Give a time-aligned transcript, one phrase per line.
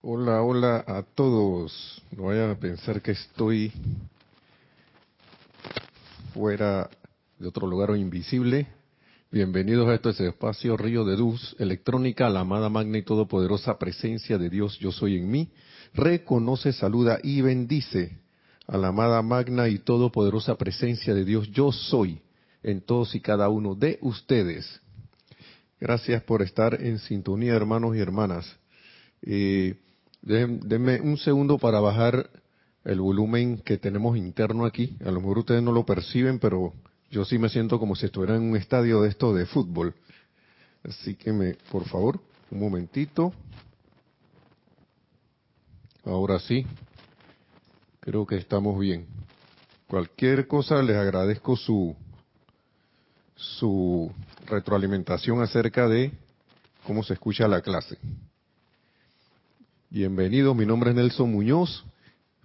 [0.00, 2.00] Hola, hola a todos.
[2.16, 3.72] No vayan a pensar que estoy
[6.32, 6.88] fuera
[7.36, 8.68] de otro lugar o invisible.
[9.32, 14.48] Bienvenidos a este espacio Río de Luz Electrónica, la amada magna y todopoderosa presencia de
[14.48, 15.50] Dios, yo soy en mí.
[15.94, 18.20] Reconoce, saluda y bendice
[18.68, 22.22] a la amada magna y todopoderosa presencia de Dios, yo soy
[22.62, 24.80] en todos y cada uno de ustedes.
[25.80, 28.56] Gracias por estar en sintonía, hermanos y hermanas.
[29.22, 29.74] Eh,
[30.28, 32.28] Denme un segundo para bajar
[32.84, 34.94] el volumen que tenemos interno aquí.
[35.02, 36.74] A lo mejor ustedes no lo perciben, pero
[37.10, 39.94] yo sí me siento como si estuviera en un estadio de esto de fútbol.
[40.84, 43.32] Así que me, por favor, un momentito.
[46.04, 46.66] Ahora sí,
[48.00, 49.06] creo que estamos bien.
[49.86, 51.96] Cualquier cosa les agradezco su
[53.34, 54.12] su
[54.46, 56.12] retroalimentación acerca de
[56.84, 57.96] cómo se escucha la clase.
[59.90, 61.82] Bienvenido, mi nombre es Nelson Muñoz.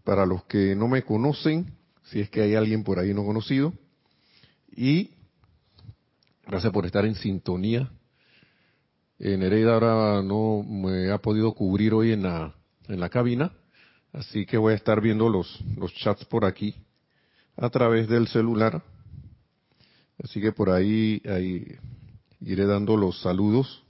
[0.05, 3.73] Para los que no me conocen, si es que hay alguien por ahí no conocido,
[4.73, 5.11] y
[6.47, 7.91] gracias por estar en sintonía.
[9.19, 12.55] En Nereida ahora no me ha podido cubrir hoy en la,
[12.87, 13.51] en la cabina,
[14.13, 16.73] así que voy a estar viendo los, los chats por aquí
[17.57, 18.81] a través del celular.
[20.23, 21.75] Así que por ahí, ahí
[22.39, 23.83] iré dando los saludos,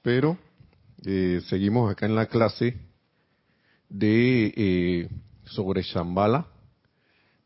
[0.00, 0.38] pero
[1.08, 2.76] eh, seguimos acá en la clase
[3.88, 5.08] de eh,
[5.44, 6.48] sobre Shambhala,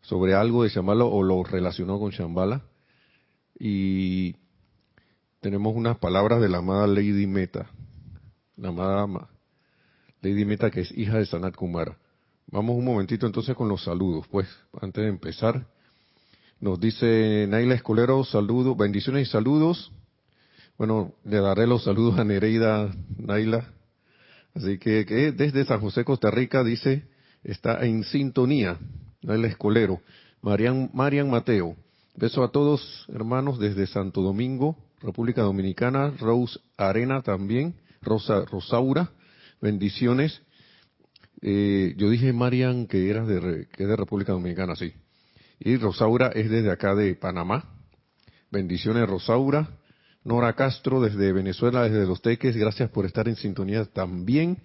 [0.00, 2.62] sobre algo de Shambhala o lo relacionado con Shambhala.
[3.58, 4.34] Y
[5.40, 7.70] tenemos unas palabras de la amada Lady Meta,
[8.56, 9.28] la amada
[10.22, 11.98] Lady Meta que es hija de Sanat Kumara.
[12.46, 14.48] Vamos un momentito entonces con los saludos, pues,
[14.80, 15.66] antes de empezar.
[16.60, 19.92] Nos dice Naila Escolero, saludos, bendiciones y saludos
[20.80, 23.68] bueno, le daré los saludos a Nereida Naila.
[24.54, 27.04] Así que, que desde San José, Costa Rica, dice,
[27.44, 28.78] está en sintonía.
[29.20, 30.00] Naila Escolero.
[30.40, 31.76] Marian, Marian Mateo.
[32.16, 36.14] Beso a todos, hermanos, desde Santo Domingo, República Dominicana.
[36.18, 37.74] Rose Arena también.
[38.00, 39.10] Rosa, Rosaura.
[39.60, 40.40] Bendiciones.
[41.42, 44.94] Eh, yo dije Marian que era de, que de República Dominicana, sí.
[45.58, 47.68] Y Rosaura es desde acá de Panamá.
[48.50, 49.76] Bendiciones, Rosaura.
[50.22, 54.58] Nora Castro desde Venezuela, desde Los Teques, gracias por estar en sintonía también.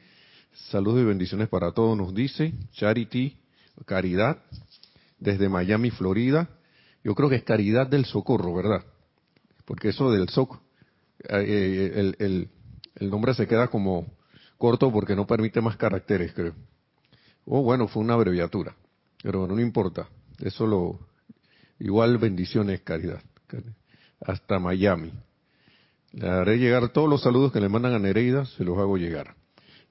[0.69, 3.37] Saludos y bendiciones para todos, nos dice Charity,
[3.85, 4.37] Caridad,
[5.17, 6.49] desde Miami, Florida.
[7.03, 8.83] Yo creo que es Caridad del Socorro, ¿verdad?
[9.63, 10.59] Porque eso del SOC,
[11.29, 12.49] eh, el,
[12.95, 14.07] el, nombre se queda como
[14.57, 16.53] corto porque no permite más caracteres, creo.
[17.45, 18.75] O oh, bueno, fue una abreviatura,
[19.23, 20.09] pero no importa.
[20.39, 20.99] Eso lo.
[21.79, 23.21] Igual bendiciones, Caridad.
[24.19, 25.13] Hasta Miami.
[26.15, 29.35] Le haré llegar todos los saludos que le mandan a Nereida, se los hago llegar.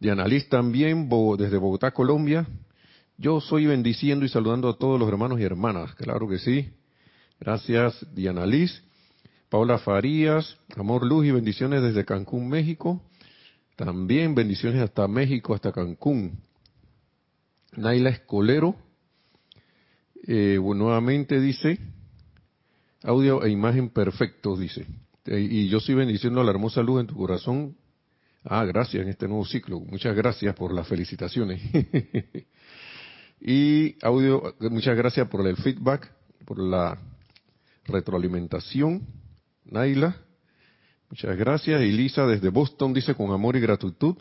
[0.01, 2.47] Diana Liz también, desde Bogotá, Colombia.
[3.19, 6.71] Yo soy bendiciendo y saludando a todos los hermanos y hermanas, claro que sí.
[7.39, 8.83] Gracias, Diana Liz.
[9.51, 13.03] Paula Farías, amor, luz y bendiciones desde Cancún, México.
[13.77, 16.41] También bendiciones hasta México, hasta Cancún.
[17.77, 18.77] Naila Escolero,
[20.27, 21.79] eh, nuevamente dice,
[23.03, 24.87] audio e imagen perfectos, dice.
[25.25, 27.75] Este, y yo estoy bendiciendo la hermosa luz en tu corazón.
[28.45, 29.81] Ah, gracias en este nuevo ciclo.
[29.81, 31.63] Muchas gracias por las felicitaciones.
[33.41, 36.13] y audio, muchas gracias por el feedback,
[36.45, 36.99] por la
[37.87, 39.07] retroalimentación.
[39.65, 40.15] Naila,
[41.09, 41.81] muchas gracias.
[41.81, 44.17] Y Lisa desde Boston dice con amor y gratitud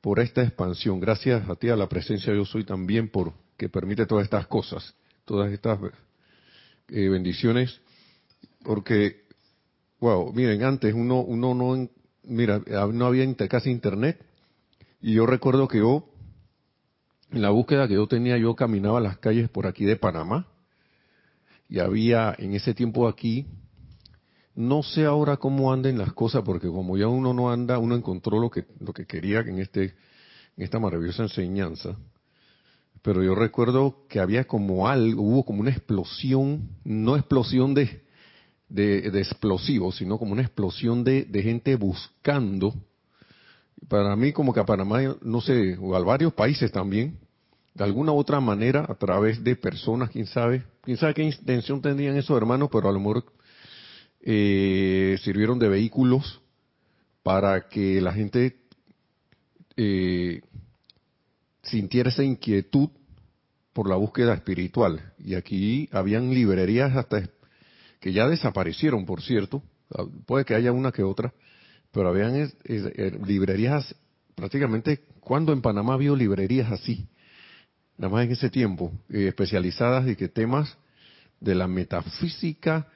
[0.00, 0.98] por esta expansión.
[0.98, 4.94] Gracias a ti, a la presencia yo soy también por que permite todas estas cosas,
[5.26, 5.78] todas estas
[6.88, 7.82] eh, bendiciones,
[8.62, 9.25] porque
[10.00, 11.88] Wow, miren, antes uno, uno no,
[12.24, 12.60] mira,
[12.92, 14.20] no había casi internet.
[15.00, 16.04] Y yo recuerdo que yo,
[17.30, 20.48] en la búsqueda que yo tenía, yo caminaba las calles por aquí de Panamá.
[21.68, 23.46] Y había en ese tiempo aquí,
[24.54, 28.38] no sé ahora cómo anden las cosas, porque como ya uno no anda, uno encontró
[28.38, 29.94] lo que, lo que quería en este,
[30.56, 31.96] en esta maravillosa enseñanza.
[33.02, 38.05] Pero yo recuerdo que había como algo, hubo como una explosión, no explosión de,
[38.68, 42.74] de, explosivos, sino como una explosión de, gente buscando.
[43.88, 47.18] Para mí, como que a Panamá, no sé, o a varios países también,
[47.74, 51.82] de alguna u otra manera, a través de personas, quién sabe, quién sabe qué intención
[51.82, 53.24] tenían esos hermanos, pero a lo mejor
[54.22, 56.40] eh, sirvieron de vehículos
[57.22, 58.56] para que la gente
[59.76, 60.40] eh,
[61.62, 62.88] sintiera esa inquietud
[63.72, 65.12] por la búsqueda espiritual.
[65.18, 67.28] Y aquí habían librerías hasta
[68.06, 71.34] que ya desaparecieron, por cierto, ah, puede que haya una que otra,
[71.90, 72.52] pero habían
[73.26, 73.96] librerías
[74.36, 77.08] prácticamente, cuando en Panamá había librerías así?
[77.98, 80.78] Nada más en ese tiempo, eh, especializadas y que temas
[81.40, 82.86] de la metafísica,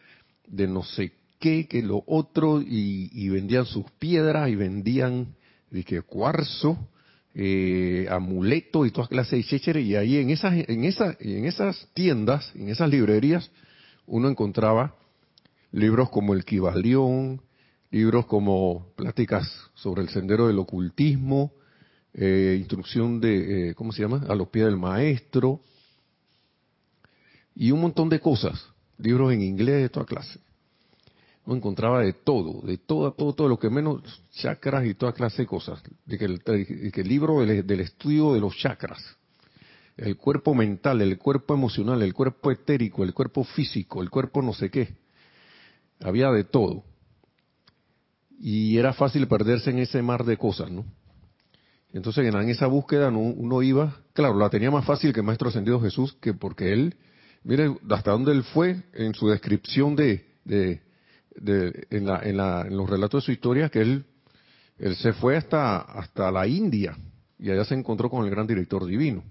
[0.46, 5.34] de no sé qué, que lo otro, y, vendían sus piedras y vendían
[5.72, 6.78] de que cuarzo,
[7.34, 11.88] eh, amuleto y todas clases de chéchere, y ahí en esas, en, esas, en esas
[11.94, 13.50] tiendas, en esas librerías,
[14.06, 14.99] uno encontraba
[15.72, 17.40] libros como el Kibalión,
[17.90, 21.52] libros como Pláticas sobre el Sendero del Ocultismo,
[22.14, 24.24] eh, Instrucción de, eh, ¿cómo se llama?
[24.28, 25.60] A los pies del maestro,
[27.54, 28.68] y un montón de cosas,
[28.98, 30.40] libros en inglés de toda clase.
[31.46, 34.02] Uno encontraba de todo, de todo, todo, todo lo que menos
[34.32, 35.82] chakras y toda clase de cosas.
[36.04, 39.02] De que el, libro del, del estudio de los chakras,
[39.96, 44.52] el cuerpo mental, el cuerpo emocional, el cuerpo etérico, el cuerpo físico, el cuerpo no
[44.52, 44.96] sé qué.
[46.00, 46.84] Había de todo
[48.40, 50.86] y era fácil perderse en ese mar de cosas, ¿no?
[51.92, 56.16] Entonces en esa búsqueda uno iba, claro, la tenía más fácil que Maestro Ascendido Jesús,
[56.20, 56.94] que porque él,
[57.42, 60.80] mire hasta dónde él fue en su descripción de, de,
[61.90, 64.04] en, la, en, la, en, los relatos de su historia, que él,
[64.78, 66.96] él se fue hasta, hasta la India
[67.38, 69.24] y allá se encontró con el gran director divino.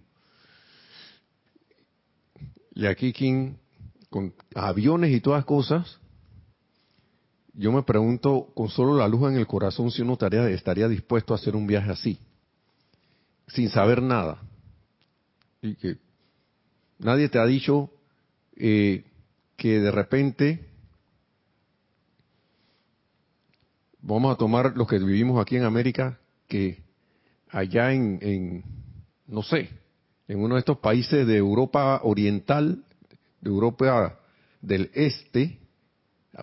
[2.75, 3.57] Y aquí quien,
[4.09, 5.99] con aviones y todas cosas,
[7.59, 11.33] yo me pregunto, con solo la luz en el corazón, si uno estaría, estaría dispuesto
[11.33, 12.17] a hacer un viaje así,
[13.47, 14.41] sin saber nada.
[15.61, 15.97] Y que
[16.99, 17.91] nadie te ha dicho
[18.55, 19.03] eh,
[19.57, 20.69] que de repente
[24.01, 26.17] vamos a tomar los que vivimos aquí en América,
[26.47, 26.81] que
[27.49, 28.63] allá en, en,
[29.27, 29.69] no sé,
[30.29, 32.85] en uno de estos países de Europa Oriental,
[33.41, 34.17] de Europa
[34.61, 35.59] del Este,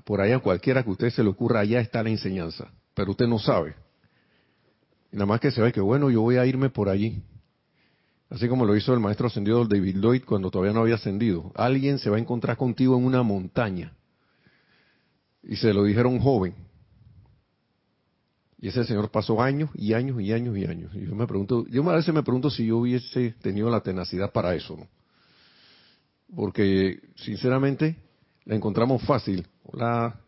[0.04, 3.26] por allá cualquiera que a usted se le ocurra, allá está la enseñanza, pero usted
[3.26, 3.74] no sabe.
[5.12, 7.22] nada más que se ve que bueno, yo voy a irme por allí.
[8.28, 11.52] Así como lo hizo el maestro ascendido David Lloyd cuando todavía no había ascendido.
[11.54, 13.92] Alguien se va a encontrar contigo en una montaña.
[15.44, 16.54] Y se lo dijeron joven.
[18.58, 20.92] Y ese señor pasó años y años y años y años.
[20.94, 24.32] Y yo me pregunto, yo a veces me pregunto si yo hubiese tenido la tenacidad
[24.32, 24.88] para eso, ¿no?
[26.34, 27.96] Porque, sinceramente,
[28.46, 29.46] la encontramos fácil.
[29.64, 30.18] Hola.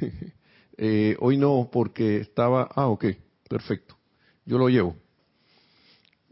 [0.78, 2.68] Eh, hoy no, porque estaba.
[2.74, 3.06] Ah, ok,
[3.48, 3.96] perfecto.
[4.44, 4.94] Yo lo llevo.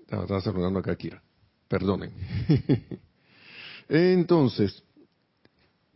[0.06, 1.23] Estaba saludando acá, Kira.
[1.67, 2.12] Perdonen.
[3.88, 4.82] Entonces,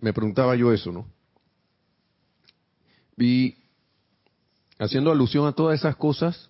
[0.00, 1.06] me preguntaba yo eso, ¿no?
[3.18, 3.58] Y
[4.78, 6.48] haciendo alusión a todas esas cosas,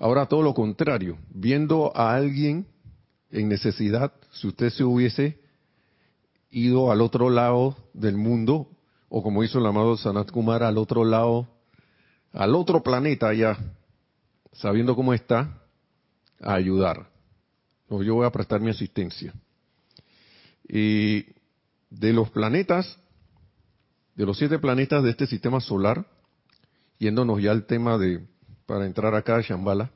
[0.00, 2.66] ahora todo lo contrario, viendo a alguien
[3.30, 5.38] en necesidad, si usted se hubiese
[6.52, 8.68] ido al otro lado del mundo
[9.08, 11.48] o como hizo el amado Sanat Kumara, al otro lado,
[12.32, 13.58] al otro planeta allá,
[14.52, 15.62] sabiendo cómo está,
[16.40, 17.10] a ayudar.
[17.88, 19.34] O yo voy a prestar mi asistencia.
[20.66, 21.26] Y
[21.90, 22.98] de los planetas,
[24.14, 26.06] de los siete planetas de este sistema solar,
[26.98, 28.26] yéndonos ya al tema de,
[28.66, 29.90] para entrar acá a Shambhala,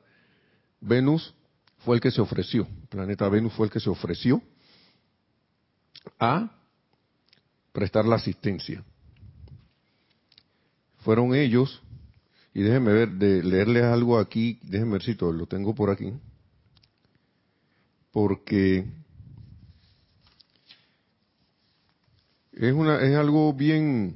[0.79, 1.33] Venus
[1.79, 4.41] fue el que se ofreció, el planeta Venus fue el que se ofreció
[6.19, 6.51] a
[7.71, 8.83] prestar la asistencia.
[10.99, 11.81] Fueron ellos,
[12.53, 16.11] y déjenme ver, de leerles algo aquí, déjenme ver si todo, lo tengo por aquí,
[18.11, 18.85] porque
[22.53, 24.15] es, una, es algo bien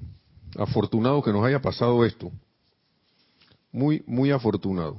[0.58, 2.32] afortunado que nos haya pasado esto,
[3.72, 4.98] muy, muy afortunado,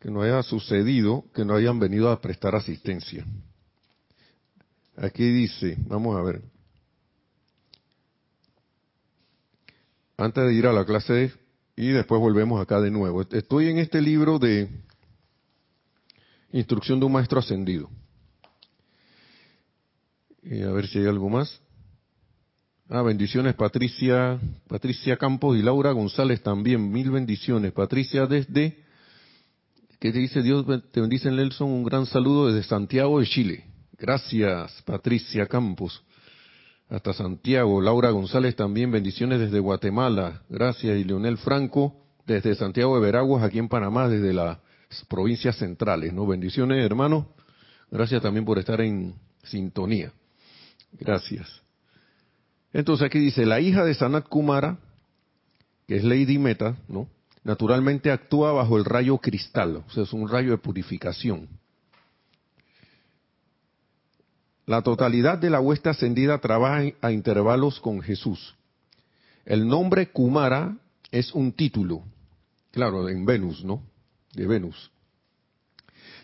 [0.00, 3.24] que nos haya sucedido, que no hayan venido a prestar asistencia.
[4.96, 6.42] Aquí dice, vamos a ver,
[10.16, 11.32] antes de ir a la clase
[11.76, 13.22] y después volvemos acá de nuevo.
[13.22, 14.68] Estoy en este libro de
[16.52, 17.90] Instrucción de un Maestro Ascendido.
[20.44, 21.60] A ver si hay algo más.
[22.88, 26.92] Ah, bendiciones Patricia, Patricia Campos y Laura González también.
[26.92, 27.72] Mil bendiciones.
[27.72, 28.84] Patricia desde,
[29.98, 30.64] ¿qué te dice Dios?
[30.92, 31.68] Te bendice Nelson.
[31.68, 33.73] Un gran saludo desde Santiago de Chile.
[33.98, 36.02] Gracias, Patricia Campos
[36.88, 37.80] hasta Santiago.
[37.80, 40.42] Laura González también, bendiciones desde Guatemala.
[40.48, 40.98] Gracias.
[40.98, 41.94] Y Leonel Franco
[42.26, 44.58] desde Santiago de Veraguas, aquí en Panamá, desde las
[45.08, 46.12] provincias centrales.
[46.12, 46.26] ¿no?
[46.26, 47.28] Bendiciones, hermano.
[47.90, 50.12] Gracias también por estar en sintonía.
[50.92, 51.62] Gracias.
[52.72, 54.78] Entonces aquí dice, la hija de Sanat Kumara,
[55.86, 57.08] que es Lady Meta, ¿no?
[57.44, 61.46] Naturalmente actúa bajo el rayo cristal, o sea, es un rayo de purificación.
[64.66, 68.54] La totalidad de la huesta ascendida trabaja a intervalos con Jesús.
[69.44, 70.76] El nombre Kumara
[71.10, 72.02] es un título,
[72.70, 73.82] claro, en Venus, ¿no?
[74.32, 74.90] De Venus.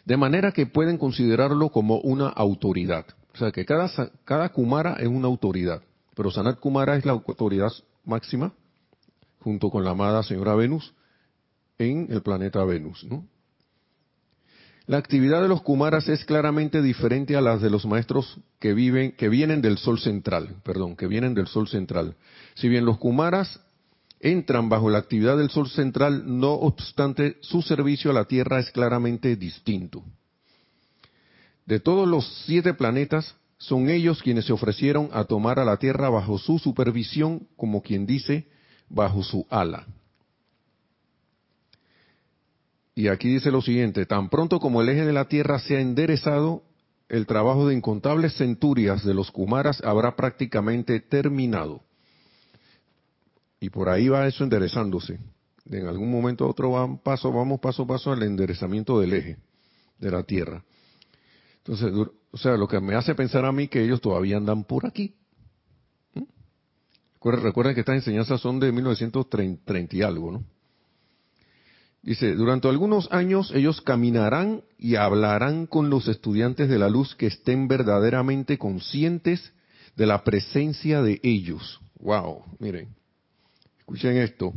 [0.07, 3.05] De manera que pueden considerarlo como una autoridad.
[3.35, 3.91] O sea, que cada,
[4.25, 5.83] cada Kumara es una autoridad,
[6.15, 7.71] pero Sanat Kumara es la autoridad
[8.05, 8.53] máxima,
[9.41, 10.95] junto con la amada señora Venus,
[11.79, 13.27] en el planeta Venus, ¿no?
[14.91, 19.13] La actividad de los Kumaras es claramente diferente a las de los maestros que viven,
[19.13, 22.17] que vienen del Sol central, perdón, que vienen del Sol central.
[22.57, 23.61] Si bien los Kumaras
[24.19, 28.73] entran bajo la actividad del Sol central, no obstante, su servicio a la Tierra es
[28.73, 30.03] claramente distinto.
[31.67, 36.09] De todos los siete planetas, son ellos quienes se ofrecieron a tomar a la Tierra
[36.09, 38.49] bajo su supervisión, como quien dice,
[38.89, 39.87] bajo su ala.
[43.01, 46.65] Y aquí dice lo siguiente, tan pronto como el eje de la Tierra sea enderezado,
[47.09, 51.81] el trabajo de incontables centurias de los Kumaras habrá prácticamente terminado.
[53.59, 55.19] Y por ahí va eso enderezándose.
[55.71, 59.39] En algún momento otro vamos paso, vamos paso a paso al enderezamiento del eje
[59.99, 60.63] de la Tierra.
[61.65, 61.91] Entonces,
[62.31, 65.15] o sea, lo que me hace pensar a mí que ellos todavía andan por aquí.
[66.13, 66.25] ¿Mm?
[67.31, 70.45] Recuerden que estas enseñanzas son de 1930 y algo, ¿no?
[72.03, 77.27] Dice, durante algunos años ellos caminarán y hablarán con los estudiantes de la luz que
[77.27, 79.53] estén verdaderamente conscientes
[79.97, 81.81] de la presencia de ellos.
[82.01, 82.89] Wow, miren,
[83.79, 84.55] escuchen esto.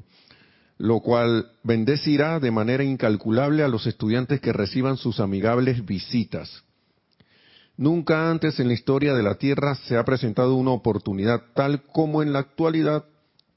[0.77, 6.63] Lo cual bendecirá de manera incalculable a los estudiantes que reciban sus amigables visitas.
[7.75, 12.23] Nunca antes en la historia de la Tierra se ha presentado una oportunidad tal como
[12.23, 13.05] en la actualidad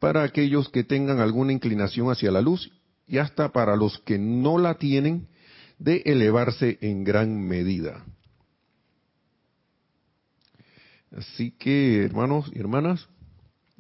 [0.00, 2.70] para aquellos que tengan alguna inclinación hacia la luz
[3.06, 5.28] y hasta para los que no la tienen
[5.78, 8.04] de elevarse en gran medida.
[11.16, 13.08] Así que, hermanos y hermanas,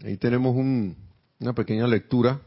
[0.04, 2.40] ahí tenemos una pequeña lectura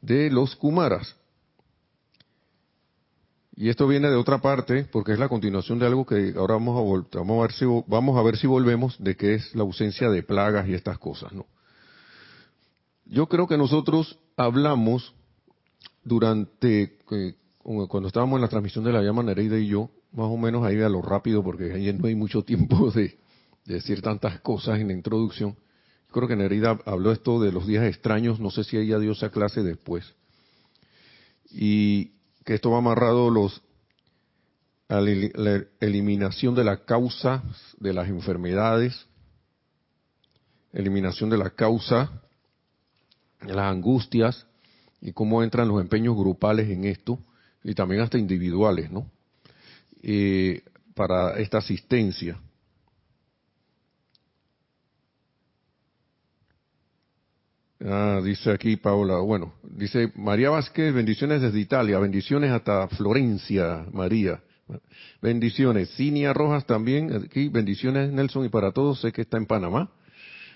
[0.00, 1.16] de los Kumaras.
[3.56, 6.76] Y esto viene de otra parte, porque es la continuación de algo que ahora vamos
[6.76, 10.10] a, vamos a, ver, si, vamos a ver si volvemos, de que es la ausencia
[10.10, 11.46] de plagas y estas cosas, ¿no?
[13.06, 15.14] Yo creo que nosotros hablamos
[16.02, 20.36] durante, eh, cuando estábamos en la transmisión de la llama Nereida y yo, más o
[20.36, 23.18] menos ahí a lo rápido, porque ahí no hay mucho tiempo de,
[23.64, 25.56] decir tantas cosas en la introducción.
[26.10, 29.30] Creo que Nereida habló esto de los días extraños, no sé si ella dio esa
[29.30, 30.14] clase después.
[31.50, 32.12] Y
[32.44, 33.62] que esto va amarrado los,
[34.88, 37.42] a la eliminación de la causa
[37.78, 39.06] de las enfermedades,
[40.72, 42.22] eliminación de la causa
[43.40, 44.46] las angustias
[45.00, 47.18] y cómo entran los empeños grupales en esto
[47.62, 49.10] y también hasta individuales, ¿no?
[50.02, 50.62] Eh,
[50.94, 52.38] para esta asistencia.
[57.84, 64.40] Ah, dice aquí Paola, bueno, dice María Vázquez, bendiciones desde Italia, bendiciones hasta Florencia, María.
[65.22, 65.90] Bendiciones.
[65.90, 69.90] Cinia Rojas también, aquí, bendiciones Nelson y para todos, sé que está en Panamá.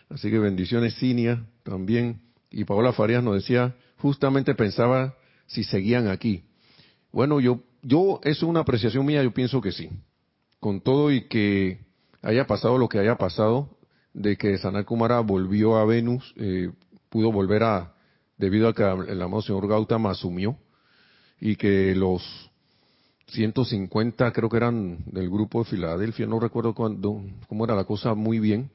[0.08, 2.20] Así que bendiciones Cinia también.
[2.50, 5.14] Y Paola Farías nos decía, justamente pensaba
[5.47, 6.45] si seguían aquí.
[7.12, 9.90] Bueno, yo, yo, es una apreciación mía, yo pienso que sí.
[10.59, 11.80] Con todo y que
[12.23, 13.71] haya pasado lo que haya pasado,
[14.12, 16.71] de que Sanal Kumara volvió a Venus, eh,
[17.09, 17.95] pudo volver a,
[18.37, 20.57] debido a que el amado señor Gautama asumió,
[21.40, 22.50] y que los
[23.28, 28.14] 150 creo que eran del grupo de Filadelfia, no recuerdo cuándo, cómo era la cosa
[28.14, 28.71] muy bien,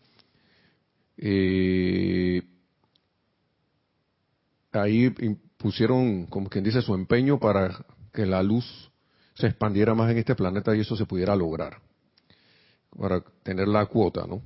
[1.18, 2.42] eh,
[4.82, 5.10] ahí
[5.58, 8.66] pusieron, como quien dice, su empeño para que la luz
[9.34, 11.80] se expandiera más en este planeta y eso se pudiera lograr,
[12.98, 14.42] para tener la cuota, ¿no?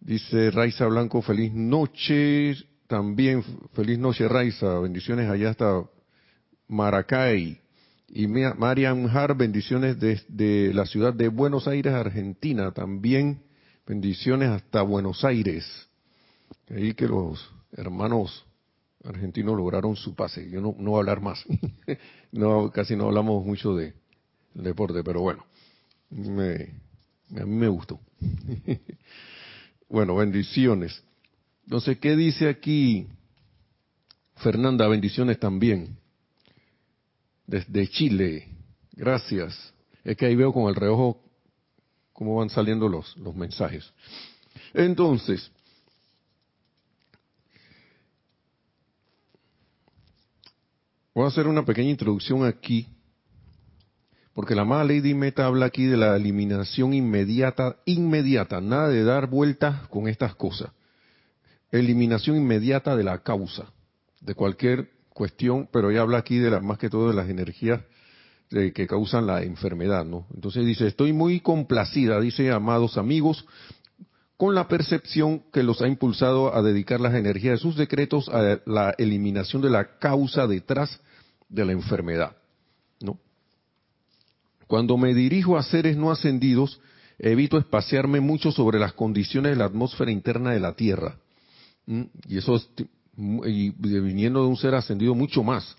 [0.00, 2.54] Dice Raiza Blanco, feliz noche,
[2.86, 5.84] también feliz noche Raiza, bendiciones allá hasta
[6.68, 7.60] Maracay.
[8.08, 13.42] Y Marian Har, bendiciones desde la ciudad de Buenos Aires, Argentina, también
[13.86, 15.66] bendiciones hasta Buenos Aires.
[16.70, 18.46] Ahí que los hermanos
[19.04, 20.48] argentinos lograron su pase.
[20.50, 21.44] Yo no, no voy a hablar más.
[22.32, 23.94] no, casi no hablamos mucho de,
[24.54, 25.44] deporte, pero bueno,
[26.10, 28.00] a mí me gustó.
[29.88, 31.02] bueno, bendiciones.
[31.64, 33.06] Entonces, ¿qué dice aquí
[34.36, 34.86] Fernanda?
[34.86, 35.96] Bendiciones también.
[37.46, 38.48] Desde Chile.
[38.92, 39.74] Gracias.
[40.04, 41.20] Es que ahí veo con el reojo
[42.12, 43.92] cómo van saliendo los, los mensajes.
[44.72, 45.50] Entonces,
[51.14, 52.88] Voy a hacer una pequeña introducción aquí,
[54.32, 59.28] porque la mala Lady Meta habla aquí de la eliminación inmediata, inmediata, nada de dar
[59.28, 60.72] vueltas con estas cosas.
[61.70, 63.72] Eliminación inmediata de la causa.
[64.20, 67.82] de cualquier cuestión, pero ella habla aquí de la, más que todo de las energías
[68.48, 70.26] que causan la enfermedad, ¿no?
[70.34, 73.44] Entonces dice, estoy muy complacida, dice, amados amigos,
[74.36, 78.60] con la percepción que los ha impulsado a dedicar las energías de sus decretos a
[78.66, 81.00] la eliminación de la causa detrás
[81.48, 82.36] de la enfermedad.
[84.66, 86.80] Cuando me dirijo a seres no ascendidos,
[87.18, 91.16] evito espaciarme mucho sobre las condiciones de la atmósfera interna de la Tierra.
[91.86, 92.68] Y eso es,
[93.16, 95.76] y viniendo de un ser ascendido mucho más,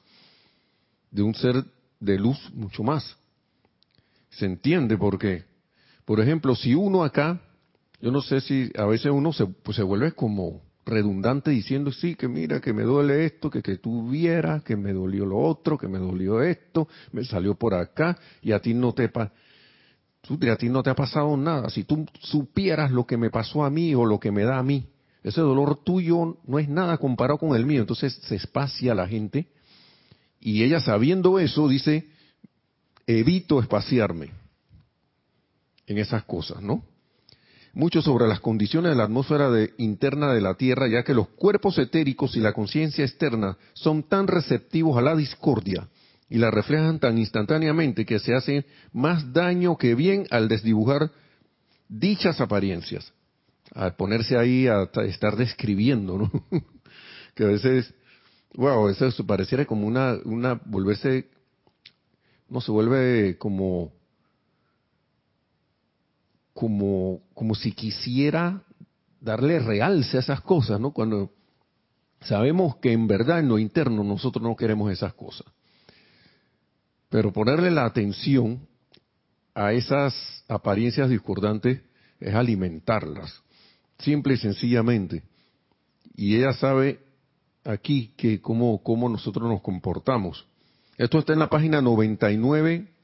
[1.12, 1.66] de un ser
[2.00, 3.18] de luz mucho más.
[4.30, 5.46] Se entiende por qué.
[6.06, 7.42] Por ejemplo, si uno acá,
[8.02, 12.16] yo no sé si a veces uno se, pues se vuelve como redundante diciendo, sí,
[12.16, 15.78] que mira, que me duele esto, que, que tú vieras, que me dolió lo otro,
[15.78, 19.32] que me dolió esto, me salió por acá, y a ti no te, pa
[20.52, 21.70] a ti no te ha pasado nada.
[21.70, 24.64] Si tú supieras lo que me pasó a mí o lo que me da a
[24.64, 24.88] mí,
[25.24, 27.82] ese dolor tuyo no es nada comparado con el mío.
[27.82, 29.48] Entonces se espacia la gente
[30.40, 32.08] y ella sabiendo eso dice,
[33.08, 34.32] evito espaciarme
[35.88, 36.84] en esas cosas, ¿no?
[37.76, 41.78] Mucho sobre las condiciones de la atmósfera interna de la Tierra, ya que los cuerpos
[41.78, 45.88] etéricos y la conciencia externa son tan receptivos a la discordia
[46.30, 51.12] y la reflejan tan instantáneamente que se hace más daño que bien al desdibujar
[51.88, 53.14] dichas apariencias,
[53.76, 56.32] al ponerse ahí a estar describiendo, ¿no?
[57.36, 57.94] que a veces
[58.56, 61.28] wow, eso pareciera como una, una, volverse,
[62.50, 63.92] no se vuelve como,
[66.56, 68.64] como, como si quisiera
[69.20, 70.92] darle realce a esas cosas, ¿no?
[70.92, 71.34] Cuando
[72.22, 75.46] sabemos que en verdad en lo interno nosotros no queremos esas cosas.
[77.10, 78.66] Pero ponerle la atención
[79.54, 80.16] a esas
[80.48, 81.82] apariencias discordantes
[82.22, 83.44] es alimentarlas,
[84.00, 85.24] simple y sencillamente.
[86.16, 87.02] Y ella sabe
[87.66, 90.48] aquí que cómo, cómo nosotros nos comportamos.
[90.98, 92.95] Esto está en la página 99.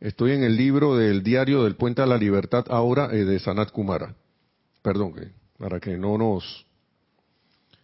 [0.00, 3.70] Estoy en el libro del diario del Puente a la Libertad ahora eh, de Sanat
[3.70, 4.14] Kumara.
[4.82, 6.66] Perdón, que para que no nos,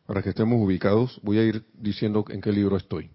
[0.07, 3.11] para que estemos ubicados, voy a ir diciendo en qué libro estoy.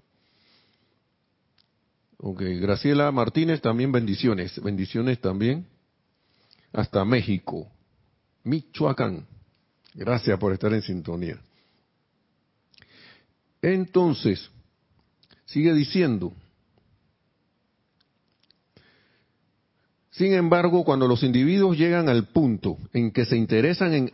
[2.17, 4.59] Ok, Graciela Martínez, también bendiciones.
[4.61, 5.67] Bendiciones también.
[6.73, 7.69] Hasta México.
[8.43, 9.27] Michoacán.
[9.93, 11.39] Gracias por estar en sintonía.
[13.61, 14.49] Entonces,
[15.45, 16.33] sigue diciendo,
[20.17, 24.09] sin embargo, cuando los individuos llegan al punto en que se interesan en,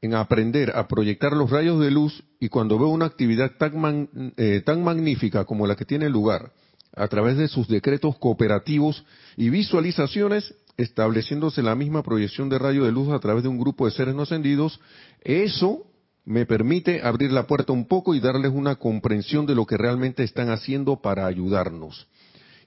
[0.00, 4.62] en aprender a proyectar los rayos de luz y cuando veo una actividad tan, eh,
[4.64, 6.52] tan magnífica como la que tiene lugar
[6.96, 9.04] a través de sus decretos cooperativos
[9.36, 13.84] y visualizaciones, estableciéndose la misma proyección de rayo de luz a través de un grupo
[13.84, 14.80] de seres no ascendidos,
[15.22, 15.84] eso
[16.24, 20.22] me permite abrir la puerta un poco y darles una comprensión de lo que realmente
[20.22, 22.06] están haciendo para ayudarnos.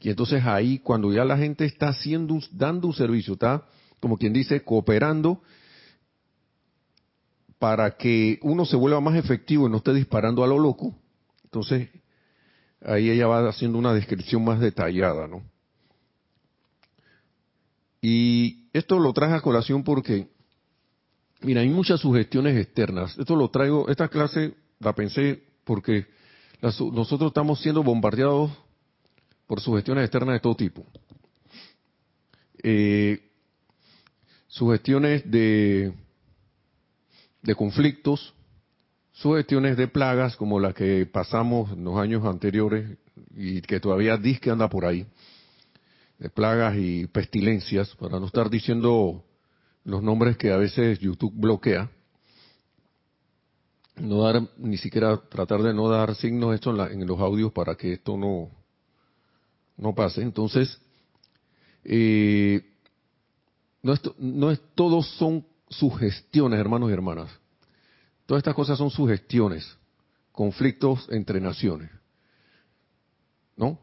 [0.01, 3.65] Y entonces ahí, cuando ya la gente está haciendo, dando un servicio, está,
[3.99, 5.41] como quien dice, cooperando
[7.59, 10.95] para que uno se vuelva más efectivo y no esté disparando a lo loco,
[11.43, 11.89] entonces
[12.83, 15.43] ahí ella va haciendo una descripción más detallada, ¿no?
[18.01, 20.27] Y esto lo traje a colación porque
[21.41, 23.17] Mira, hay muchas sugestiones externas.
[23.17, 26.05] Esto lo traigo, esta clase la pensé porque
[26.61, 28.51] nosotros estamos siendo bombardeados
[29.51, 30.85] por sugestiones externas de todo tipo.
[32.63, 33.19] Eh,
[34.47, 35.91] sugestiones de,
[37.41, 38.33] de conflictos,
[39.11, 42.97] sugestiones de plagas como las que pasamos en los años anteriores
[43.35, 45.05] y que todavía dice anda por ahí,
[46.17, 49.25] de plagas y pestilencias, para no estar diciendo
[49.83, 51.91] los nombres que a veces YouTube bloquea,
[53.97, 57.91] no dar, ni siquiera tratar de no dar signos esto en, los audios para que
[57.91, 58.60] esto no,
[59.81, 60.21] no pase.
[60.21, 60.79] Entonces,
[61.83, 62.63] eh,
[63.81, 64.61] no, es, no es
[65.07, 67.29] son sugestiones, hermanos y hermanas.
[68.25, 69.77] Todas estas cosas son sugestiones,
[70.31, 71.89] conflictos entre naciones.
[73.57, 73.77] ¿No?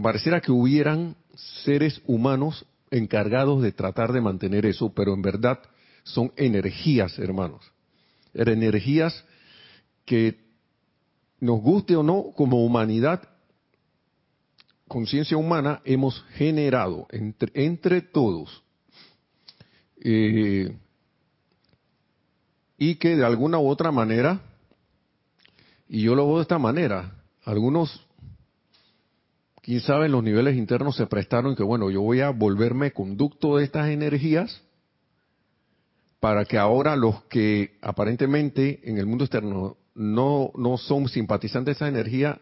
[0.00, 1.16] Pareciera que hubieran
[1.64, 5.58] seres humanos encargados de tratar de mantener eso, pero en verdad
[6.04, 7.72] son energías, hermanos.
[8.34, 9.24] Energías
[10.04, 10.44] que
[11.40, 13.28] nos guste o no, como humanidad,
[14.88, 18.62] conciencia humana, hemos generado entre, entre todos.
[20.00, 20.76] Eh,
[22.78, 24.40] y que de alguna u otra manera,
[25.88, 28.06] y yo lo veo de esta manera, algunos
[29.62, 33.56] quién sabe, en los niveles internos se prestaron que, bueno, yo voy a volverme conducto
[33.56, 34.62] de estas energías
[36.20, 41.72] para que ahora los que aparentemente en el mundo externo no, no son simpatizantes de
[41.72, 42.40] esa energía,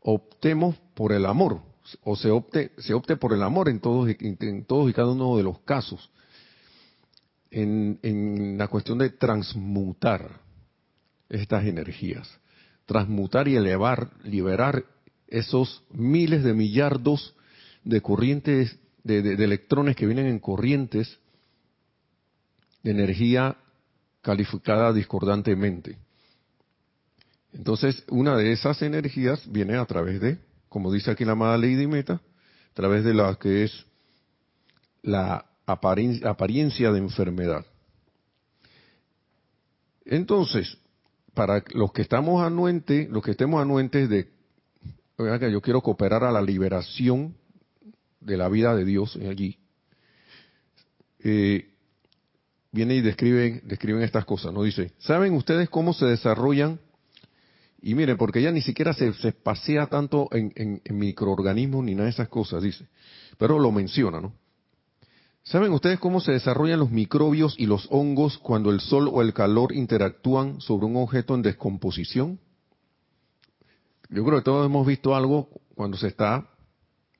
[0.00, 1.62] optemos por el amor,
[2.04, 5.34] o se opte, se opte por el amor en todos, en todos y cada uno
[5.38, 6.10] de los casos,
[7.50, 10.42] en, en la cuestión de transmutar
[11.30, 12.28] estas energías,
[12.84, 14.84] transmutar y elevar, liberar
[15.26, 17.34] esos miles de millardos
[17.82, 21.18] de corrientes, de, de electrones que vienen en corrientes
[22.82, 23.56] de energía
[24.20, 25.96] calificada discordantemente.
[27.54, 31.86] Entonces, una de esas energías viene a través de, como dice aquí la amada Lady
[31.86, 33.86] Meta, a través de la que es
[35.02, 37.66] la apariencia de enfermedad.
[40.04, 40.78] Entonces,
[41.34, 44.28] para los que estamos anuentes, los que estemos anuentes de,
[45.16, 47.36] que yo quiero cooperar a la liberación
[48.20, 49.58] de la vida de Dios allí,
[51.18, 51.68] eh,
[52.70, 54.62] viene y describen, describen estas cosas, ¿no?
[54.62, 56.78] Dice, ¿saben ustedes cómo se desarrollan?
[57.82, 62.10] Y miren, porque ella ni siquiera se, se pasea tanto en, microorganismos ni nada de
[62.10, 62.86] esas cosas, dice,
[63.38, 64.34] pero lo menciona, ¿no?
[65.42, 69.32] ¿Saben ustedes cómo se desarrollan los microbios y los hongos cuando el sol o el
[69.32, 72.38] calor interactúan sobre un objeto en descomposición?
[74.10, 76.46] Yo creo que todos hemos visto algo cuando se está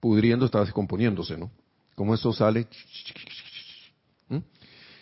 [0.01, 1.51] pudriendo, está descomponiéndose, ¿no?
[1.95, 2.69] Cómo eso sale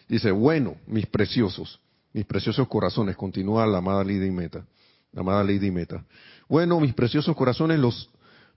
[0.09, 1.81] Dice, bueno, mis preciosos,
[2.15, 4.65] mis preciosos corazones, continúa la amada Lady Meta,
[5.15, 6.05] amada Lady Meta.
[6.49, 8.11] Bueno, mis preciosos corazones, los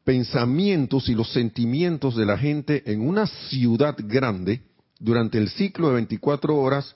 [0.04, 4.62] pensamientos y los sentimientos de la gente en una ciudad grande
[5.00, 6.96] durante el ciclo de 24 horas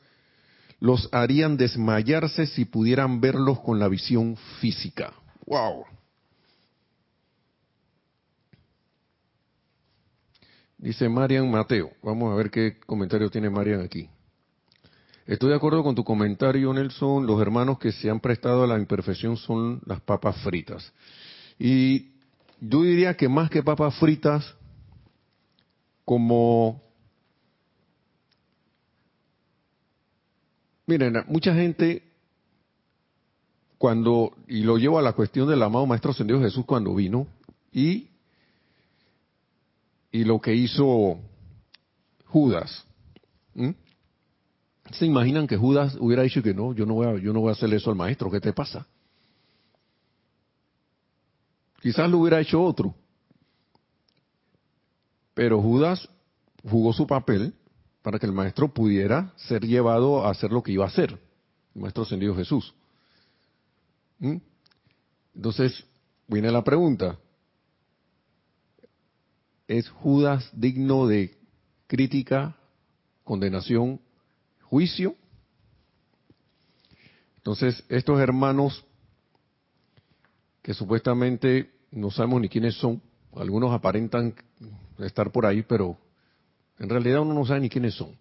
[0.79, 5.13] los harían desmayarse si pudieran verlos con la visión física.
[5.45, 5.85] ¡Wow!
[10.77, 11.91] Dice Marian Mateo.
[12.03, 14.09] Vamos a ver qué comentario tiene Marian aquí.
[15.25, 17.25] Estoy de acuerdo con tu comentario, Nelson.
[17.25, 20.93] Los hermanos que se han prestado a la imperfección son las papas fritas.
[21.57, 22.11] Y
[22.61, 24.55] yo diría que más que papas fritas,
[26.03, 26.79] como...
[30.85, 32.03] Miren, mucha gente
[33.79, 37.25] cuando, y lo llevo a la cuestión del amado Maestro Ascendido Jesús cuando vino,
[37.71, 38.09] y,
[40.11, 41.19] y lo que hizo
[42.27, 42.85] Judas.
[44.91, 47.49] ¿Se imaginan que Judas hubiera dicho que no, yo no voy a, yo no voy
[47.49, 48.85] a hacerle eso al maestro, ¿qué te pasa?
[51.81, 52.95] Quizás lo hubiera hecho otro.
[55.33, 56.07] Pero Judas
[56.63, 57.53] jugó su papel
[58.01, 61.11] para que el maestro pudiera ser llevado a hacer lo que iba a hacer,
[61.73, 62.73] el maestro ascendido Jesús.
[64.19, 64.37] ¿Mm?
[65.35, 65.83] Entonces,
[66.27, 67.17] viene la pregunta.
[69.67, 71.35] ¿Es Judas digno de
[71.87, 72.55] crítica,
[73.23, 73.99] condenación
[74.75, 75.15] juicio.
[77.37, 78.83] Entonces, estos hermanos
[80.61, 83.01] que supuestamente no sabemos ni quiénes son,
[83.37, 84.35] algunos aparentan
[84.99, 85.97] estar por ahí, pero
[86.77, 88.17] en realidad uno no sabe ni quiénes son.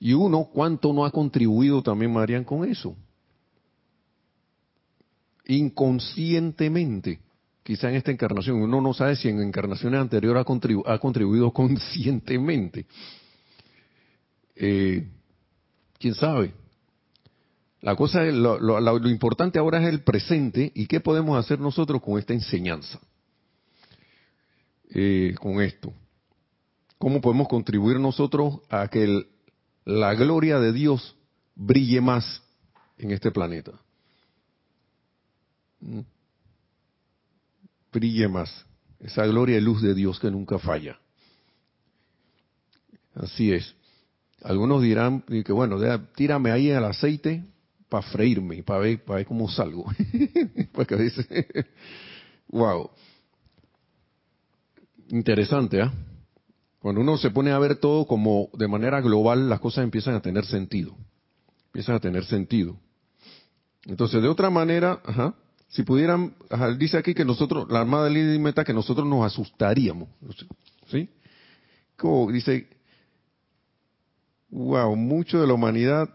[0.00, 2.96] Y uno, ¿cuánto no ha contribuido también, Marian, con eso?
[5.44, 7.20] Inconscientemente,
[7.62, 12.86] quizá en esta encarnación, uno no sabe si en encarnaciones anteriores ha, ha contribuido conscientemente.
[14.56, 15.06] Eh,
[15.98, 16.52] ¿Quién sabe?
[17.82, 22.18] La cosa, lo, lo, importante ahora es el presente y qué podemos hacer nosotros con
[22.18, 22.98] esta enseñanza,
[24.90, 25.92] eh, con esto.
[26.98, 29.26] ¿Cómo podemos contribuir nosotros a que
[29.84, 31.14] la gloria de Dios
[31.54, 32.42] brille más
[32.98, 33.72] en este planeta?
[35.80, 36.00] ¿Mm?
[37.92, 38.66] Brille más.
[38.98, 40.98] Esa gloria y luz de Dios que nunca falla.
[43.14, 43.76] Así es.
[44.46, 45.76] Algunos dirán que bueno,
[46.14, 47.44] tírame ahí el aceite
[47.88, 49.84] para freírme, para ver, para ver cómo salgo.
[50.72, 51.48] Porque dice,
[52.48, 52.88] wow.
[55.08, 55.92] Interesante, ¿ah?
[56.78, 60.22] Cuando uno se pone a ver todo como de manera global, las cosas empiezan a
[60.22, 60.96] tener sentido.
[61.66, 62.76] Empiezan a tener sentido.
[63.84, 65.34] Entonces, de otra manera, ajá,
[65.66, 66.36] si pudieran,
[66.78, 70.08] dice aquí que nosotros, la Armada de Meta, que nosotros nos asustaríamos.
[70.88, 71.10] ¿Sí?
[71.96, 72.75] Como dice,
[74.50, 76.08] wow, mucho de la humanidad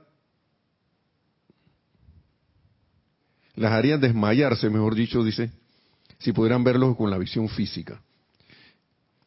[3.55, 5.51] las harían desmayarse, mejor dicho, dice,
[6.19, 8.01] si pudieran verlos con la visión física.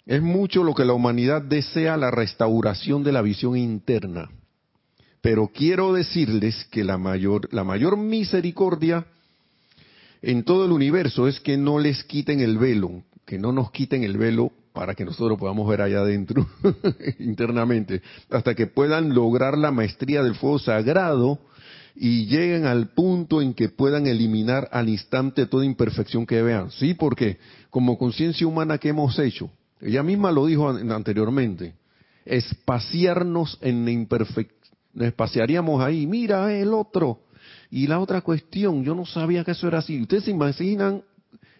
[0.07, 4.31] Es mucho lo que la humanidad desea la restauración de la visión interna.
[5.23, 9.07] Pero quiero decirles que la mayor, la mayor misericordia
[10.21, 14.05] en todo el universo es que no les quiten el velo, que no nos quiten
[14.05, 16.49] el velo para que nosotros podamos ver allá adentro
[17.21, 21.39] internamente, hasta que puedan lograr la maestría del fuego sagrado
[21.95, 26.73] y lleguen al punto en que puedan eliminar al instante toda imperfección que vean.
[26.73, 27.39] Sí, porque
[27.71, 29.49] como conciencia humana que hemos hecho,
[29.81, 31.75] ella misma lo dijo anteriormente,
[32.25, 34.59] espaciarnos en la imperfección,
[34.99, 37.21] espaciaríamos ahí, mira el otro.
[37.71, 40.03] Y la otra cuestión, yo no sabía que eso era así.
[40.03, 41.05] ¿Ustedes se imaginan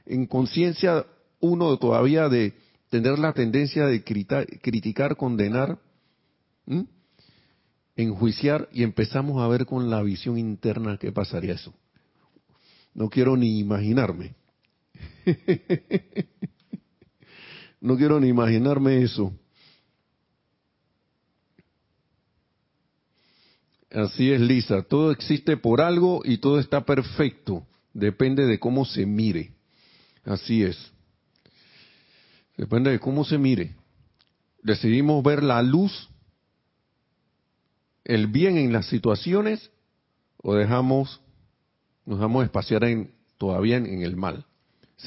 [0.05, 1.07] en conciencia
[1.39, 2.64] uno todavía de
[2.95, 5.81] tener la tendencia de criticar, condenar,
[7.97, 11.75] enjuiciar y empezamos a ver con la visión interna qué pasaría eso?
[12.95, 14.37] No quiero ni imaginarme.
[17.81, 19.33] no quiero ni imaginarme eso.
[23.91, 24.83] Así es, Lisa.
[24.83, 27.67] Todo existe por algo y todo está perfecto.
[27.93, 29.51] Depende de cómo se mire.
[30.25, 30.94] Así es.
[32.57, 33.75] Depende de cómo se mire.
[34.63, 36.09] Decidimos ver la luz,
[38.05, 39.71] el bien en las situaciones
[40.37, 41.21] o dejamos,
[42.07, 44.47] nos dejamos espaciar en, todavía en, el mal.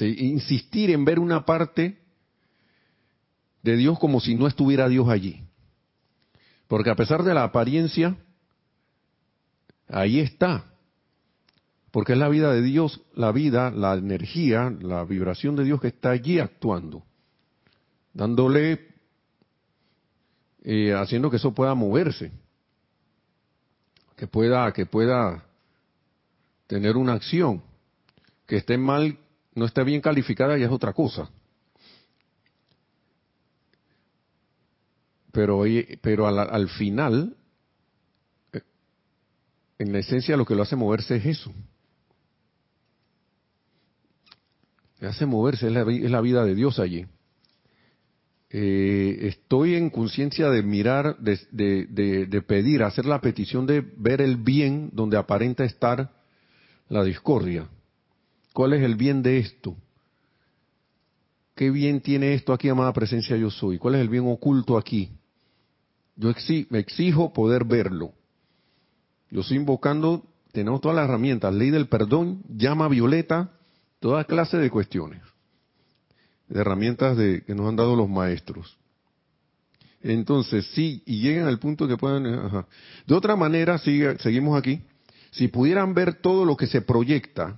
[0.00, 1.98] insistir en ver una parte
[3.62, 5.44] de Dios como si no estuviera Dios allí.
[6.66, 8.16] Porque a pesar de la apariencia,
[9.88, 10.66] ahí está.
[11.90, 15.88] Porque es la vida de Dios, la vida, la energía, la vibración de Dios que
[15.88, 17.07] está allí actuando.
[18.18, 18.84] Dándole,
[20.64, 22.32] eh, haciendo que eso pueda moverse.
[24.16, 25.44] Que pueda, que pueda
[26.66, 27.62] tener una acción.
[28.44, 29.16] Que esté mal,
[29.54, 31.30] no esté bien calificada, ya es otra cosa.
[35.30, 35.62] Pero,
[36.02, 37.36] pero al final,
[39.78, 41.54] en la esencia lo que lo hace moverse es eso.
[45.02, 45.72] Hace moverse, es
[46.10, 47.06] la, vida de Dios allí.
[48.50, 54.36] Eh, estoy en conciencia de mirar, de, de, pedir, hacer la petición de ver el
[54.36, 56.10] bien donde aparenta estar
[56.88, 57.68] la discordia.
[58.54, 59.76] ¿Cuál es el bien de esto?
[61.54, 63.78] ¿Qué bien tiene esto aquí, amada presencia yo soy?
[63.78, 65.10] ¿Cuál es el bien oculto aquí?
[66.16, 66.32] Yo
[66.70, 68.12] me exijo poder verlo.
[69.30, 73.52] Yo estoy invocando, tenemos todas las herramientas, ley del perdón, llama violeta,
[74.00, 75.27] toda clase de cuestiones, de
[76.50, 78.78] herramientas de, que nos han dado los maestros.
[80.02, 82.22] Entonces, sí, y llegan al punto que puedan...
[83.06, 84.80] De otra manera, sigue, seguimos aquí,
[85.30, 87.56] si pudieran ver todo lo que se proyecta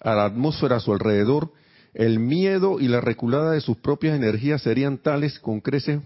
[0.00, 1.52] a la atmósfera a su alrededor,
[1.94, 6.00] el miedo y la reculada de sus propias energías serían tales con creces,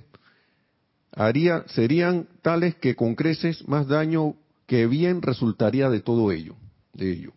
[1.13, 4.35] haría, serían tales que con creces más daño
[4.67, 6.57] que bien resultaría de todo ello,
[6.95, 7.33] de ello.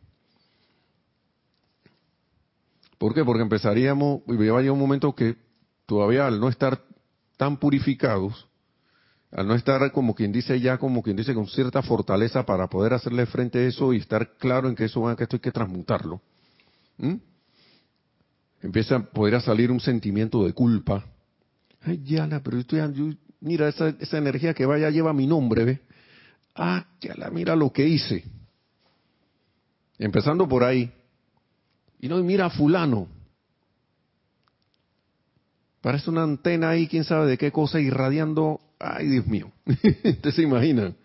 [2.98, 3.24] ¿Por qué?
[3.24, 5.36] Porque empezaríamos, y llevar un momento que
[5.86, 6.82] todavía al no estar
[7.38, 8.48] tan purificados,
[9.32, 12.94] al no estar como quien dice ya, como quien dice con cierta fortaleza para poder
[12.94, 16.22] hacerle frente a eso y estar claro en que eso que esto hay que transmutarlo,
[18.62, 21.06] empieza a poder salir un sentimiento de culpa.
[21.82, 22.80] Ay, Yana, pero estoy,
[23.40, 25.80] mira, esa, esa energía que vaya lleva mi nombre, ¿ve?
[26.56, 28.24] Ah, la mira lo que hice.
[30.00, 30.92] Empezando por ahí.
[32.00, 33.08] Y no, mira fulano.
[35.82, 38.60] Parece una antena ahí, quién sabe de qué cosa, irradiando.
[38.80, 39.52] Ay, Dios mío.
[39.66, 40.96] Ustedes se imaginan.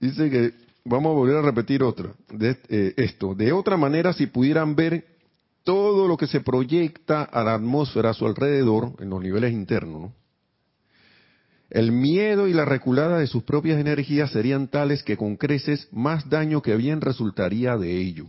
[0.00, 0.52] Dice que,
[0.84, 3.34] vamos a volver a repetir otra, de, eh, esto.
[3.34, 5.04] De otra manera, si pudieran ver
[5.64, 10.00] todo lo que se proyecta a la atmósfera a su alrededor, en los niveles internos,
[10.00, 10.14] ¿no?
[11.70, 16.30] El miedo y la reculada de sus propias energías serían tales que con creces más
[16.30, 18.26] daño que bien resultaría de ello.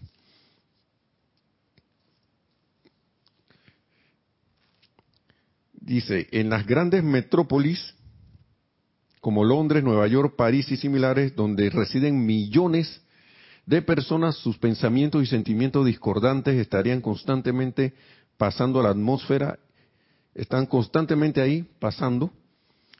[5.89, 7.95] Dice, en las grandes metrópolis
[9.21, 13.01] como Londres, Nueva York, París y similares, donde residen millones
[13.65, 17.95] de personas, sus pensamientos y sentimientos discordantes estarían constantemente
[18.37, 19.57] pasando a la atmósfera,
[20.35, 22.31] están constantemente ahí pasando,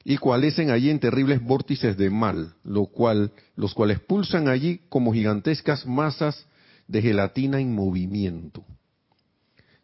[0.03, 5.13] y cualecen allí en terribles vórtices de mal, lo cual, los cuales pulsan allí como
[5.13, 6.47] gigantescas masas
[6.87, 8.65] de gelatina en movimiento.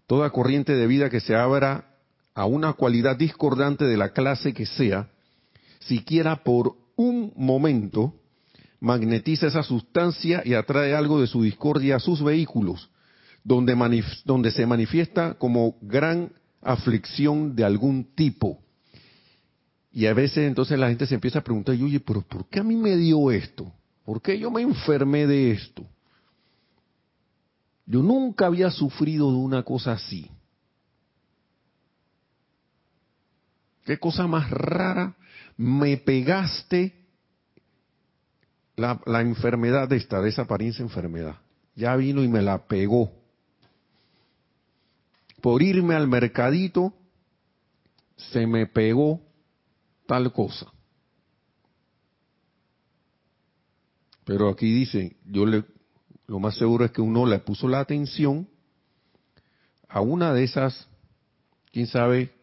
[0.07, 1.91] Toda corriente de vida que se abra
[2.35, 5.09] a una cualidad discordante de la clase que sea,
[5.79, 8.13] siquiera por un momento,
[8.79, 12.91] magnetiza esa sustancia y atrae algo de su discordia a sus vehículos,
[13.43, 18.59] donde, donde se manifiesta como gran aflicción de algún tipo
[19.95, 22.63] y a veces entonces la gente se empieza a preguntar, oye, pero ¿por qué a
[22.63, 23.71] mí me dio esto?
[24.03, 25.85] ¿Por qué yo me enfermé de esto?
[27.85, 30.29] Yo nunca había sufrido de una cosa así.
[33.85, 35.15] ¿Qué cosa más rara?
[35.57, 36.93] Me pegaste
[38.75, 41.37] la, enfermedad de esta, de esa apariencia enfermedad.
[41.75, 43.11] Ya vino y me la pegó.
[45.41, 46.93] Por irme al mercadito,
[48.17, 49.21] se me pegó
[50.07, 50.65] tal cosa.
[54.23, 55.63] Pero aquí dice, yo le,
[56.25, 58.49] lo más seguro es que uno le puso la atención
[59.87, 60.87] a una de esas,
[61.71, 62.33] quién sabe,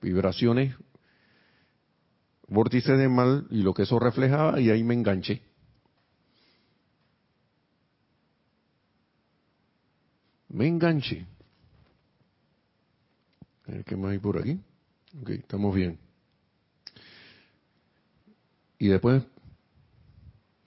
[0.00, 0.74] vibraciones,
[2.48, 5.42] vórtices de mal y lo que eso reflejaba y ahí me enganché.
[10.48, 11.26] Me enganché.
[13.84, 14.60] ¿Qué más hay por aquí?
[15.20, 15.98] Ok, estamos bien.
[18.78, 19.22] Y después,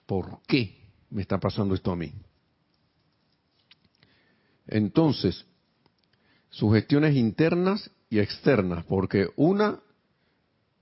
[0.06, 0.76] ¿por qué
[1.10, 2.12] me está pasando esto a mí?
[4.66, 5.46] Entonces,
[6.50, 9.80] sugestiones internas y externas, porque una,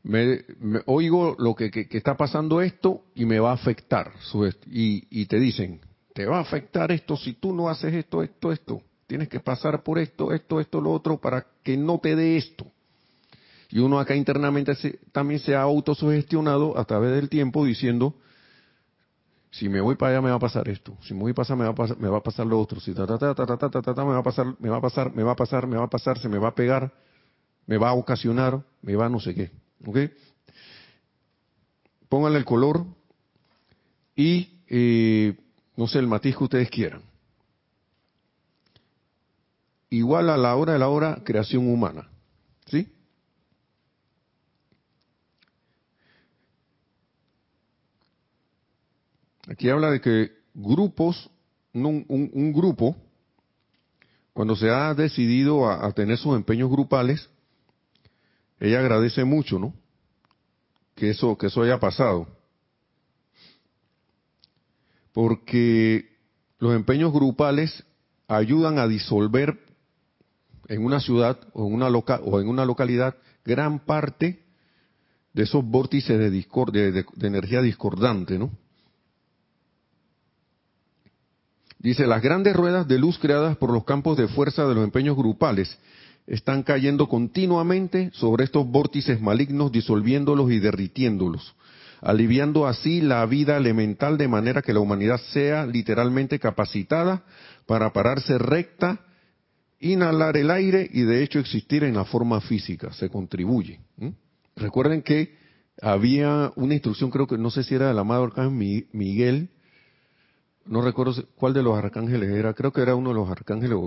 [0.09, 0.43] me,
[0.87, 4.11] oigo lo que, está pasando esto y me va a afectar,
[4.67, 5.81] y, te dicen,
[6.15, 9.83] te va a afectar esto si tú no haces esto, esto, esto, tienes que pasar
[9.83, 12.67] por esto, esto, esto, lo otro, para que no te dé esto.
[13.69, 14.73] Y uno acá internamente
[15.13, 18.15] también se ha autosugestionado a través del tiempo diciendo,
[19.51, 21.57] si me voy para allá me va a pasar esto, si me voy para allá
[21.57, 23.47] me va a pasar, me va a pasar lo otro, si ta, ta, ta, ta,
[23.47, 25.67] ta, ta, ta, me va a pasar, me va a pasar, me va a pasar,
[25.67, 26.95] me va a pasar, se me va a pegar,
[27.67, 29.68] me va a ocasionar, me va a no sé qué.
[29.87, 29.99] ¿Ok?
[32.09, 32.85] Pónganle el color
[34.17, 35.37] y, eh,
[35.77, 37.03] no sé, el matiz que ustedes quieran.
[39.91, 42.09] Igual a la hora de la hora, creación humana.
[42.67, 42.93] ¿Sí?
[49.49, 51.31] Aquí habla de que grupos,
[51.73, 52.97] un, un, grupo,
[54.35, 57.31] cuando se ha decidido a, tener sus empeños grupales,
[58.61, 59.75] ella agradece mucho, ¿no?
[60.95, 62.27] Que eso, que eso haya pasado.
[65.13, 66.09] Porque
[66.59, 67.85] los empeños grupales
[68.27, 69.59] ayudan a disolver
[70.67, 74.45] en una ciudad o en una, loca, o en una localidad gran parte
[75.33, 78.51] de esos vórtices de, de, de energía discordante, ¿no?
[81.79, 85.17] Dice, las grandes ruedas de luz creadas por los campos de fuerza de los empeños
[85.17, 85.79] grupales
[86.29, 91.55] están cayendo continuamente sobre estos vórtices malignos, disolviéndolos y derritiéndolos,
[92.03, 97.25] aliviando así la vida elemental de manera que la humanidad sea literalmente capacitada
[97.67, 99.01] para pararse recta,
[99.81, 102.93] inhalar el aire y de hecho existir en la forma física.
[102.93, 103.81] Se contribuye.
[104.55, 105.35] Recuerden que
[105.81, 109.49] había una instrucción, creo que no sé si era del amado arcángel Miguel,
[110.69, 113.79] no recuerdo cuál de los arcángeles era, creo que era uno de los arcángeles,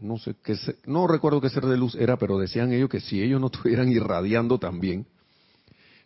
[0.00, 3.22] no sé, qué no recuerdo qué ser de luz era, pero decían ellos que si
[3.22, 5.06] ellos no estuvieran irradiando también,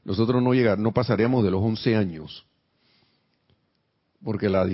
[0.04, 2.46] nosotros no llegar, no pasaríamos de los 11 años,
[4.22, 4.68] porque la,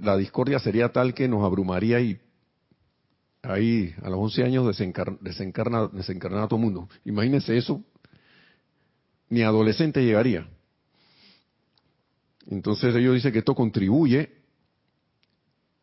[0.00, 2.20] la discordia sería tal que nos abrumaría y
[3.42, 6.88] ahí a los 11 años desencarna, desencarna, desencarnar a todo mundo.
[7.04, 7.82] Imagínense eso,
[9.28, 10.46] ni adolescente llegaría.
[12.48, 14.39] Entonces ellos dicen que esto contribuye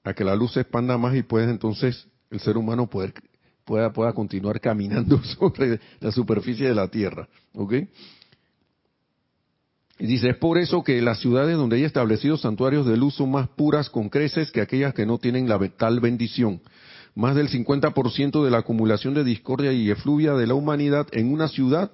[0.07, 3.13] a que la luz se expanda más y pueda entonces el ser humano poder,
[3.65, 7.27] pueda, pueda continuar caminando sobre la superficie de la Tierra.
[7.53, 7.73] ¿Ok?
[9.99, 13.31] Y dice, es por eso que las ciudades donde hay establecidos santuarios de luz son
[13.31, 16.61] más puras con creces que aquellas que no tienen la tal bendición.
[17.13, 21.49] Más del 50% de la acumulación de discordia y efluvia de la humanidad en una
[21.49, 21.91] ciudad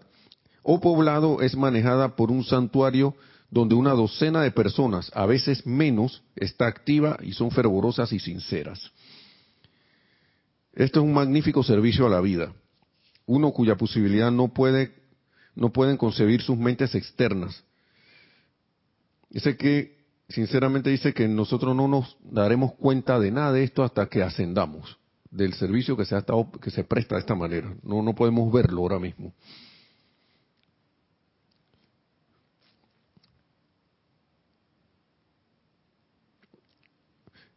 [0.62, 3.15] o poblado es manejada por un santuario
[3.53, 8.91] donde una docena de personas, a veces menos, está activa y son fervorosas y sinceras.
[10.73, 12.51] Esto es un magnífico servicio a la vida,
[13.27, 14.95] uno cuya posibilidad no puede,
[15.53, 17.63] no pueden concebir sus mentes externas.
[19.29, 24.07] Dice que, sinceramente dice que nosotros no nos daremos cuenta de nada de esto hasta
[24.07, 24.97] que ascendamos
[25.29, 27.71] del servicio que se ha estado, que se presta de esta manera.
[27.83, 29.31] No, no podemos verlo ahora mismo.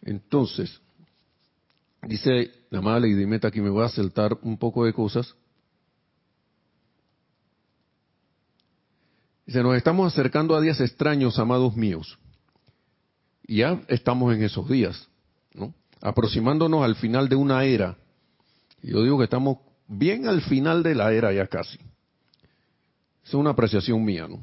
[0.07, 0.81] Entonces,
[2.03, 5.35] dice la mala y Meta que me voy a saltar un poco de cosas.
[9.45, 12.19] Dice, nos estamos acercando a días extraños, amados míos.
[13.49, 15.09] Y ya estamos en esos días,
[15.55, 15.75] ¿no?
[16.01, 17.97] Aproximándonos al final de una era.
[18.83, 21.79] Yo digo que estamos bien al final de la era ya casi.
[23.25, 24.41] Es una apreciación mía, ¿no?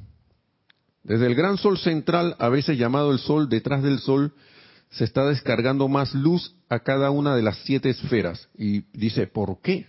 [1.04, 4.34] Desde el gran sol central, a veces llamado el sol detrás del sol,
[4.94, 8.48] se está descargando más luz a cada una de las siete esferas.
[8.58, 9.88] Y dice, ¿por qué?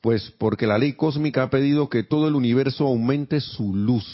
[0.00, 4.06] Pues porque la ley cósmica ha pedido que todo el universo aumente su luz.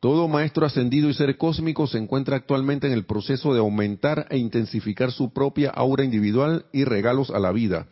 [0.00, 4.38] Todo maestro ascendido y ser cósmico se encuentra actualmente en el proceso de aumentar e
[4.38, 7.86] intensificar su propia aura individual y regalos a la vida.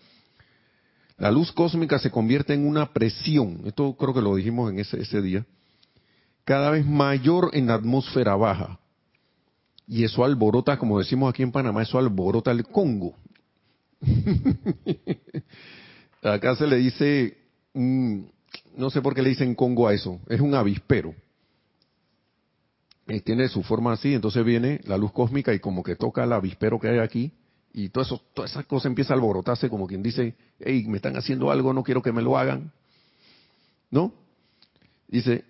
[1.19, 5.03] La luz cósmica se convierte en una presión, esto creo que lo dijimos en ese,
[5.03, 5.45] ese día,
[6.45, 8.79] cada vez mayor en la atmósfera baja.
[9.89, 13.15] Y eso alborota, como decimos aquí en Panamá, eso alborota el Congo.
[16.23, 17.39] Acá se le dice,
[17.75, 21.15] no sé por qué le dicen Congo a eso, es un avispero.
[23.25, 26.79] Tiene su forma así, entonces viene la luz cósmica y como que toca el avispero
[26.79, 27.33] que hay aquí
[27.73, 31.17] y todo eso, toda esa cosa empieza a alborotarse como quien dice, hey, me están
[31.17, 32.73] haciendo algo, no quiero que me lo hagan.
[33.91, 34.13] ¿No?
[35.07, 35.45] Dice,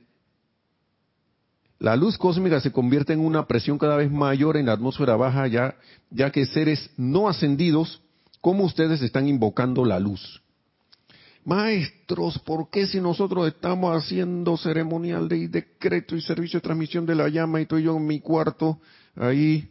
[1.78, 5.46] la luz cósmica se convierte en una presión cada vez mayor en la atmósfera baja,
[5.46, 5.76] ya,
[6.10, 8.02] ya que seres no ascendidos,
[8.40, 10.42] como ustedes, están invocando la luz.
[11.44, 17.14] Maestros, ¿por qué si nosotros estamos haciendo ceremonial de decreto y servicio de transmisión de
[17.14, 18.80] la llama y estoy yo en mi cuarto
[19.16, 19.70] ahí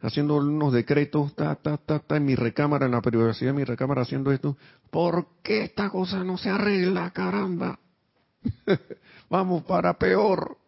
[0.00, 3.64] haciendo unos decretos, ta, ta, ta, ta, en mi recámara, en la privacidad de mi
[3.64, 4.56] recámara haciendo esto?
[4.90, 7.78] ¿Por qué esta cosa no se arregla, caramba?
[9.30, 10.58] Vamos para peor.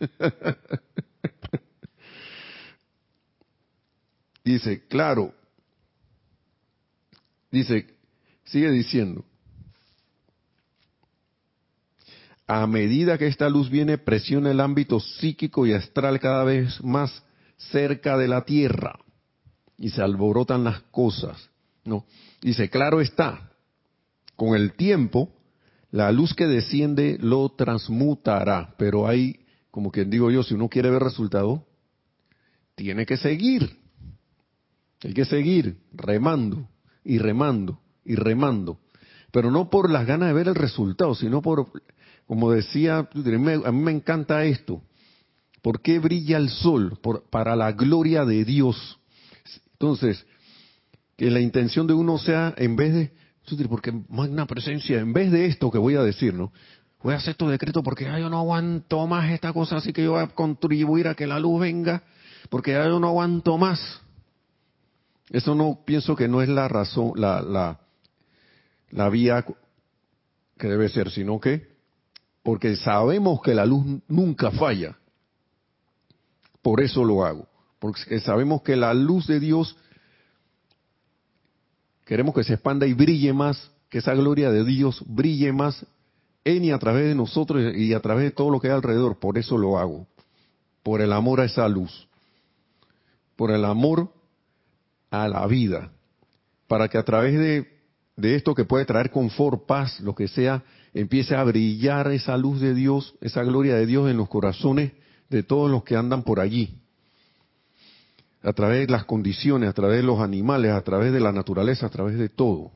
[4.44, 5.34] Dice, claro,
[7.50, 7.96] dice,
[8.44, 9.24] sigue diciendo,
[12.46, 17.24] a medida que esta luz viene, presiona el ámbito psíquico y astral cada vez más
[17.56, 19.00] cerca de la tierra
[19.76, 21.50] y se alborotan las cosas.
[21.84, 22.06] No,
[22.40, 23.50] dice, claro está,
[24.36, 25.32] con el tiempo
[25.90, 29.40] la luz que desciende lo transmutará, pero hay,
[29.76, 31.66] como quien digo yo, si uno quiere ver resultado,
[32.76, 33.76] tiene que seguir.
[35.04, 36.66] Hay que seguir remando
[37.04, 38.80] y remando y remando,
[39.32, 41.70] pero no por las ganas de ver el resultado, sino por
[42.26, 44.80] como decía, a mí me encanta esto.
[45.60, 46.98] ¿Por qué brilla el sol?
[47.28, 48.98] para la gloria de Dios.
[49.72, 50.24] Entonces,
[51.18, 53.12] que la intención de uno sea, en vez de,
[53.68, 56.50] porque magna presencia, en vez de esto que voy a decir, ¿no?
[57.02, 60.02] Voy a hacer estos decreto porque ya yo no aguanto más esta cosa, así que
[60.02, 62.02] yo voy a contribuir a que la luz venga,
[62.48, 64.00] porque ya yo no aguanto más.
[65.30, 67.80] Eso no pienso que no es la razón, la, la,
[68.90, 69.44] la vía
[70.56, 71.76] que debe ser, sino que
[72.42, 74.96] porque sabemos que la luz nunca falla.
[76.62, 77.48] Por eso lo hago,
[77.80, 79.76] porque sabemos que la luz de Dios
[82.04, 85.84] queremos que se expanda y brille más, que esa gloria de Dios brille más
[86.46, 89.18] en y a través de nosotros y a través de todo lo que hay alrededor.
[89.18, 90.06] Por eso lo hago,
[90.84, 92.08] por el amor a esa luz,
[93.34, 94.12] por el amor
[95.10, 95.90] a la vida,
[96.68, 97.66] para que a través de,
[98.16, 100.62] de esto que puede traer confort, paz, lo que sea,
[100.94, 104.92] empiece a brillar esa luz de Dios, esa gloria de Dios en los corazones
[105.28, 106.78] de todos los que andan por allí.
[108.44, 111.86] A través de las condiciones, a través de los animales, a través de la naturaleza,
[111.86, 112.70] a través de todo.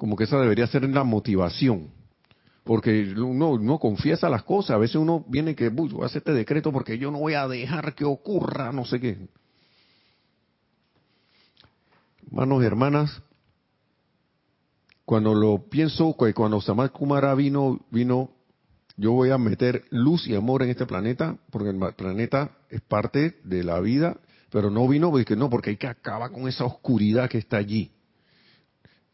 [0.00, 1.90] Como que esa debería ser la motivación.
[2.64, 4.70] Porque uno, no confiesa las cosas.
[4.70, 7.46] A veces uno viene que, voy a hacer este decreto porque yo no voy a
[7.46, 9.28] dejar que ocurra, no sé qué.
[12.28, 13.22] Hermanos y hermanas,
[15.04, 18.30] cuando lo pienso, cuando Samat Kumara vino, vino,
[18.96, 23.38] yo voy a meter luz y amor en este planeta, porque el planeta es parte
[23.44, 24.16] de la vida,
[24.50, 27.92] pero no vino porque no, porque hay que acabar con esa oscuridad que está allí.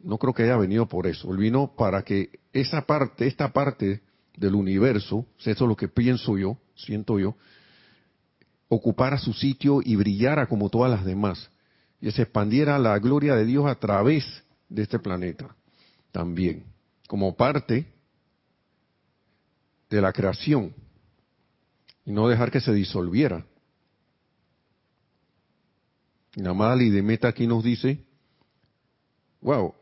[0.07, 1.33] No creo que haya venido por eso.
[1.33, 4.03] Él vino para que esa parte, esta parte
[4.37, 7.35] del universo, eso es lo que pienso yo, siento yo,
[8.69, 11.51] ocupara su sitio y brillara como todas las demás.
[12.01, 14.25] Y se expandiera la gloria de Dios a través
[14.69, 15.57] de este planeta
[16.13, 16.67] también,
[17.09, 17.93] como parte
[19.91, 20.73] de la creación,
[22.05, 23.45] y no dejar que se disolviera.
[26.37, 28.05] Y la amada Lidemeta aquí nos dice,
[29.41, 29.75] wow,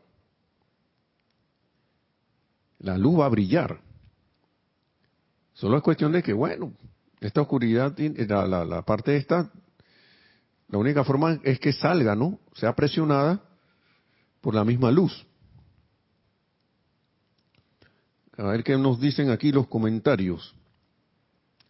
[2.85, 3.81] la luz va a brillar.
[5.53, 6.71] Solo es cuestión de que, bueno,
[7.19, 9.51] esta oscuridad, la, la, parte esta,
[10.67, 12.39] la única forma es que salga, ¿no?
[12.53, 13.41] Sea presionada
[14.39, 15.25] por la misma luz.
[18.37, 20.53] A ver qué nos dicen aquí los comentarios.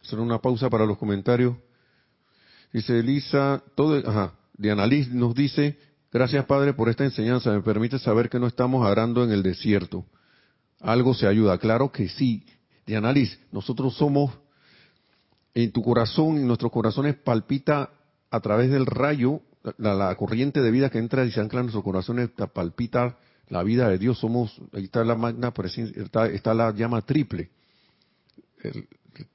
[0.02, 1.56] Hacer una pausa para los comentarios.
[2.74, 5.78] Dice Elisa, todo, ajá, Diana Liz nos dice,
[6.12, 10.04] gracias Padre por esta enseñanza, me permite saber que no estamos arando en el desierto.
[10.80, 12.44] Algo se ayuda, claro que sí.
[12.86, 14.32] Diana Liz, nosotros somos,
[15.54, 17.90] en tu corazón, en nuestros corazones palpita
[18.30, 19.40] a través del rayo,
[19.78, 23.16] la, corriente de vida que entra y se ancla en nuestros corazones, palpita
[23.48, 27.50] la vida de Dios somos, ahí está la magna presencia, está, la llama triple,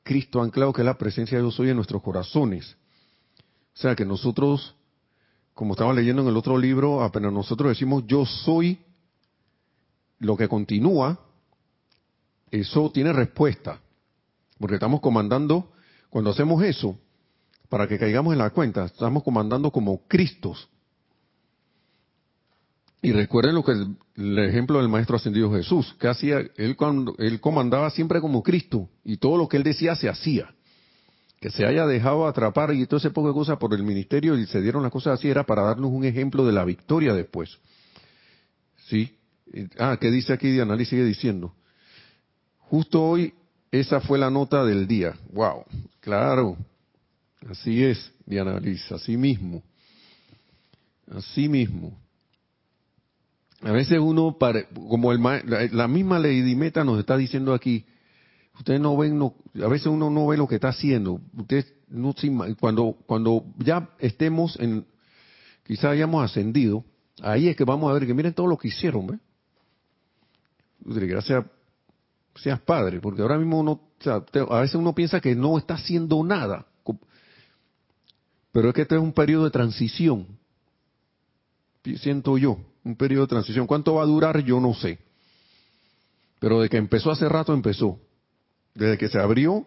[0.04, 2.78] Cristo anclado, que es la presencia de Dios hoy en nuestros corazones.
[3.74, 4.76] O sea que nosotros,
[5.54, 8.80] como estaba leyendo en el otro libro, apenas nosotros decimos yo soy,
[10.20, 11.20] lo que continúa,
[12.52, 13.80] eso tiene respuesta.
[14.60, 15.72] Porque estamos comandando,
[16.10, 17.00] cuando hacemos eso,
[17.70, 20.70] para que caigamos en la cuenta, estamos comandando como Cristos.
[23.02, 27.40] Y recuerden lo que el, ejemplo del maestro ascendido Jesús, que hacía él cuando él
[27.40, 30.54] comandaba siempre como Cristo y todo lo que él decía se hacía.
[31.40, 34.46] Que se haya dejado atrapar y todo ese poco de cosas por el ministerio y
[34.46, 37.58] se dieron las cosas así era para darnos un ejemplo de la victoria después.
[38.88, 39.18] ¿Sí?
[39.80, 40.80] Ah, ¿qué dice aquí Diana?
[40.80, 41.56] Y sigue diciendo.
[42.72, 43.34] Justo hoy
[43.70, 45.14] esa fue la nota del día.
[45.34, 45.66] Wow,
[46.00, 46.56] claro.
[47.50, 49.62] Así es, Diana Liz, así mismo.
[51.14, 52.00] Así mismo.
[53.60, 54.38] A veces uno,
[54.88, 55.22] como el,
[55.74, 57.84] la misma Lady Meta nos está diciendo aquí,
[58.58, 59.22] ustedes no ven,
[59.62, 61.20] a veces uno no ve lo que está haciendo.
[61.36, 62.16] Ustedes no
[62.58, 64.86] cuando cuando ya estemos en,
[65.66, 66.86] quizás hayamos ascendido,
[67.22, 69.20] ahí es que vamos a ver que miren todo lo que hicieron.
[70.86, 71.44] Gracias,
[72.36, 76.68] seas padre, porque ahora mismo uno, a veces uno piensa que no está haciendo nada,
[78.52, 80.28] pero es que este es un periodo de transición,
[81.98, 83.68] siento yo un periodo de transición.
[83.68, 84.44] ¿Cuánto va a durar?
[84.44, 85.00] Yo no sé.
[86.40, 88.00] Pero de que empezó hace rato, empezó.
[88.74, 89.66] Desde que se abrió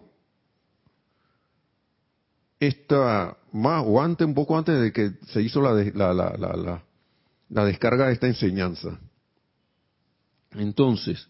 [2.59, 6.85] esta, más o antes, un poco antes de que se hizo la, la, la, la,
[7.51, 8.99] la descarga de esta enseñanza.
[10.53, 11.29] Entonces,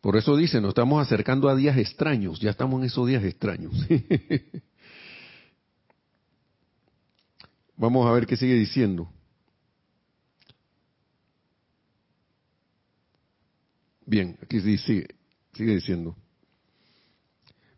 [0.00, 3.72] por eso dice, nos estamos acercando a días extraños, ya estamos en esos días extraños.
[7.76, 9.10] Vamos a ver qué sigue diciendo.
[14.06, 15.06] Bien, aquí sigue,
[15.52, 16.16] sigue diciendo.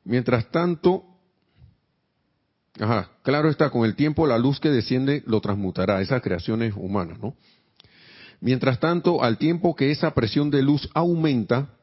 [0.04, 1.04] Mientras tanto,
[2.80, 7.18] ajá, claro está, con el tiempo la luz que desciende lo transmutará, esas creaciones humanas,
[7.18, 7.36] ¿no?
[8.40, 11.76] Mientras tanto, al tiempo que esa presión de luz aumenta,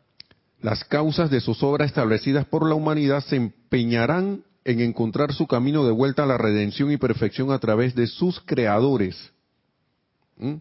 [0.61, 5.91] las causas de zozobra establecidas por la humanidad se empeñarán en encontrar su camino de
[5.91, 9.31] vuelta a la redención y perfección a través de sus creadores.
[10.37, 10.55] ¿Mm?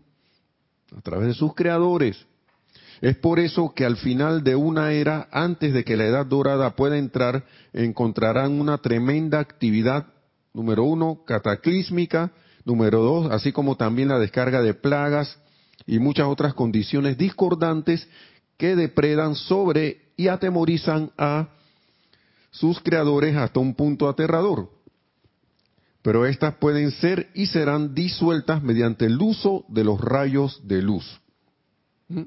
[0.96, 2.24] A través de sus creadores.
[3.00, 6.74] Es por eso que al final de una era, antes de que la edad dorada
[6.74, 10.06] pueda entrar, encontrarán una tremenda actividad,
[10.52, 12.32] número uno, cataclísmica,
[12.64, 15.38] número dos, así como también la descarga de plagas
[15.86, 18.08] y muchas otras condiciones discordantes
[18.58, 21.48] que depredan sobre y atemorizan a
[22.50, 24.68] sus creadores hasta un punto aterrador.
[26.02, 31.20] Pero estas pueden ser y serán disueltas mediante el uso de los rayos de luz.
[32.08, 32.22] ¿Mm?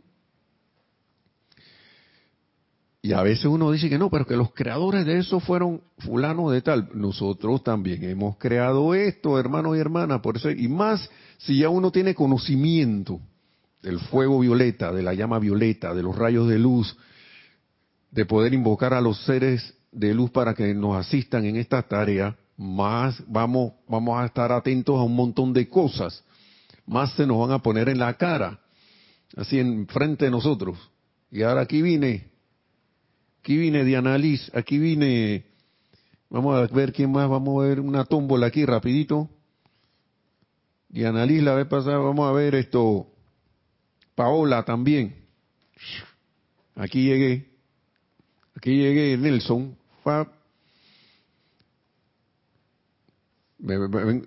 [3.03, 6.51] Y a veces uno dice que no, pero que los creadores de eso fueron fulano
[6.51, 6.89] de tal.
[6.93, 11.09] Nosotros también hemos creado esto, hermanos y hermanas, por eso y más
[11.39, 13.19] si ya uno tiene conocimiento
[13.82, 16.95] del fuego violeta, de la llama violeta, de los rayos de luz,
[18.11, 22.36] de poder invocar a los seres de luz para que nos asistan en esta tarea,
[22.57, 26.23] más vamos vamos a estar atentos a un montón de cosas,
[26.86, 28.59] más se nos van a poner en la cara,
[29.36, 30.77] así en frente de nosotros.
[31.32, 32.32] Y ahora aquí vine
[33.41, 35.45] Aquí vine Diana Liz, aquí vine,
[36.29, 39.32] vamos a ver quién más, vamos a ver una tómbola aquí rapidito.
[40.89, 43.07] Diana Liz la vez pasada, vamos a ver esto,
[44.22, 45.15] Paola también.
[46.76, 47.49] Aquí llegué,
[48.55, 49.76] aquí llegué Nelson,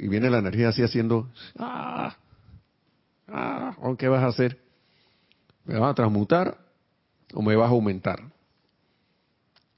[0.01, 2.17] y viene la energía así haciendo, ah,
[3.29, 4.59] ah, ¿qué vas a hacer?
[5.65, 6.59] ¿Me vas a transmutar
[7.33, 8.21] o me vas a aumentar?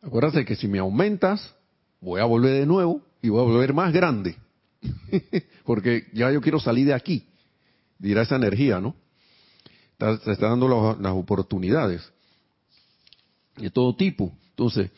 [0.01, 1.55] Acuérdate que si me aumentas,
[2.01, 4.35] voy a volver de nuevo y voy a volver más grande.
[5.67, 7.29] Porque ya yo quiero salir de aquí.
[7.99, 8.97] Dirá esa energía, ¿no?
[9.99, 10.69] Se está dando
[10.99, 12.13] las oportunidades.
[13.57, 14.33] De todo tipo.
[14.51, 14.91] Entonces,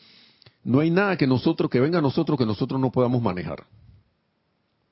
[0.63, 3.65] no hay nada que nosotros, que venga a nosotros, que nosotros no podamos manejar.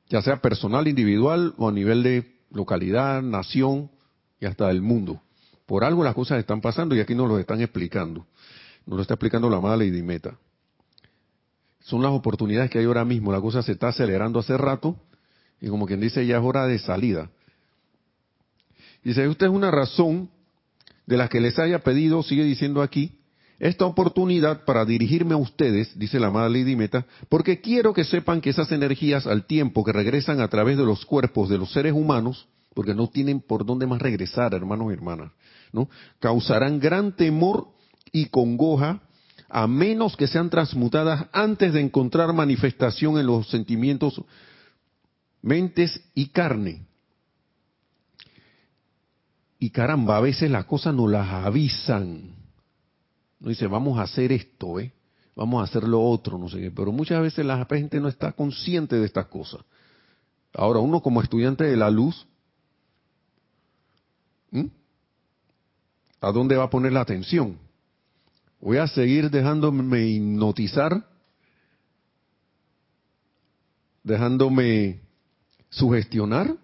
[0.09, 3.91] Ya sea personal, individual o a nivel de localidad, nación
[4.39, 5.21] y hasta del mundo.
[5.65, 8.25] Por algo las cosas están pasando y aquí nos lo están explicando.
[8.85, 10.37] Nos lo está explicando la amada Lady Meta.
[11.81, 13.33] Son las oportunidades que hay ahora mismo.
[13.33, 14.95] La cosa se está acelerando hace rato
[15.59, 17.29] y como quien dice ya es hora de salida.
[19.03, 20.29] Dice, usted es una razón
[21.05, 23.17] de las que les haya pedido, sigue diciendo aquí,
[23.59, 28.39] esta oportunidad para dirigirme a ustedes, dice la amada Lady Meta, porque quiero que sepan
[28.39, 31.93] que esas energías al tiempo que regresan a través de los cuerpos de los seres
[31.93, 35.31] humanos, porque no tienen por dónde más regresar, hermanos y hermanas,
[35.71, 35.89] ¿no?
[36.19, 37.69] Causarán gran temor
[38.11, 39.01] y congoja
[39.49, 44.21] a menos que sean transmutadas antes de encontrar manifestación en los sentimientos,
[45.41, 46.86] mentes y carne.
[49.59, 52.35] Y caramba, a veces las cosas nos las avisan.
[53.39, 54.93] No dice, vamos a hacer esto, ¿eh?
[55.37, 56.71] vamos a hacer lo otro, no sé qué.
[56.71, 59.61] Pero muchas veces la gente no está consciente de estas cosas.
[60.53, 62.25] Ahora, uno como estudiante de la luz,
[66.19, 67.59] ¿a dónde va a poner la atención?
[68.59, 71.05] ¿Voy a seguir dejándome hipnotizar?
[74.03, 75.01] ¿Dejándome
[75.69, 76.55] sugestionar?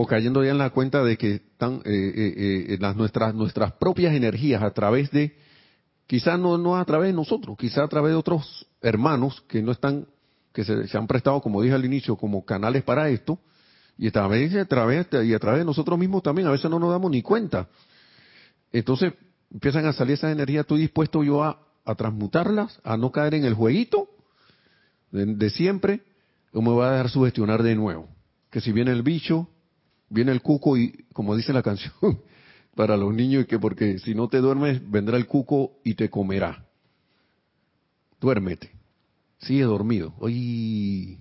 [0.00, 3.72] O cayendo ya en la cuenta de que están eh, eh, eh, las, nuestras nuestras
[3.72, 5.36] propias energías a través de
[6.06, 9.72] quizás no no a través de nosotros quizás a través de otros hermanos que no
[9.72, 10.06] están
[10.52, 13.40] que se, han prestado como dije al inicio como canales para esto
[13.98, 16.78] y a través a través y a través de nosotros mismos también a veces no
[16.78, 17.66] nos damos ni cuenta.
[18.70, 19.14] Entonces
[19.52, 21.58] empiezan a salir esas energías estoy dispuesto yo a,
[21.96, 24.08] transmutarlas a no caer en el jueguito
[25.10, 26.02] de, de siempre
[26.52, 28.08] o me voy a dejar sugestionar de nuevo.
[28.48, 29.48] Que si viene el bicho
[30.08, 31.92] viene el cuco y, como dice la canción,
[32.74, 36.66] para los niños, que porque si no te duermes, vendrá el cuco y te comerá.
[38.20, 38.70] Duérmete.
[39.38, 40.14] Sigue dormido.
[40.18, 41.18] Oye,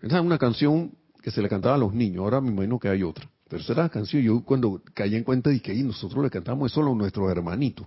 [0.00, 2.88] esa es una canción que se le cantaba a los niños, ahora me imagino que
[2.88, 3.28] hay otra.
[3.48, 7.30] Pero canción, yo cuando caí en cuenta de que nosotros le cantamos solo a nuestros
[7.30, 7.86] hermanitos.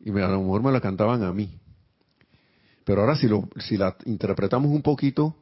[0.00, 1.58] Y a lo mejor me la cantaban a mí.
[2.84, 5.36] Pero ahora si, lo, si la interpretamos un poquito,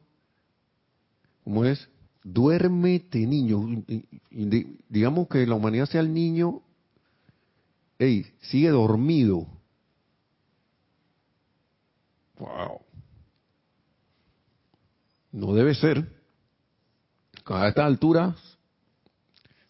[1.43, 1.87] ¿cómo es?
[2.23, 3.83] Duérmete niño.
[4.89, 6.61] Digamos que la humanidad sea el niño,
[7.97, 9.47] hey, sigue dormido.
[12.37, 12.81] Wow.
[15.31, 16.17] No debe ser.
[17.45, 18.35] A estas alturas,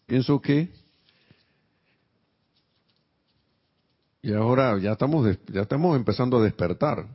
[0.04, 0.70] pienso que
[4.22, 7.06] y ahora ya estamos ya estamos empezando a despertar.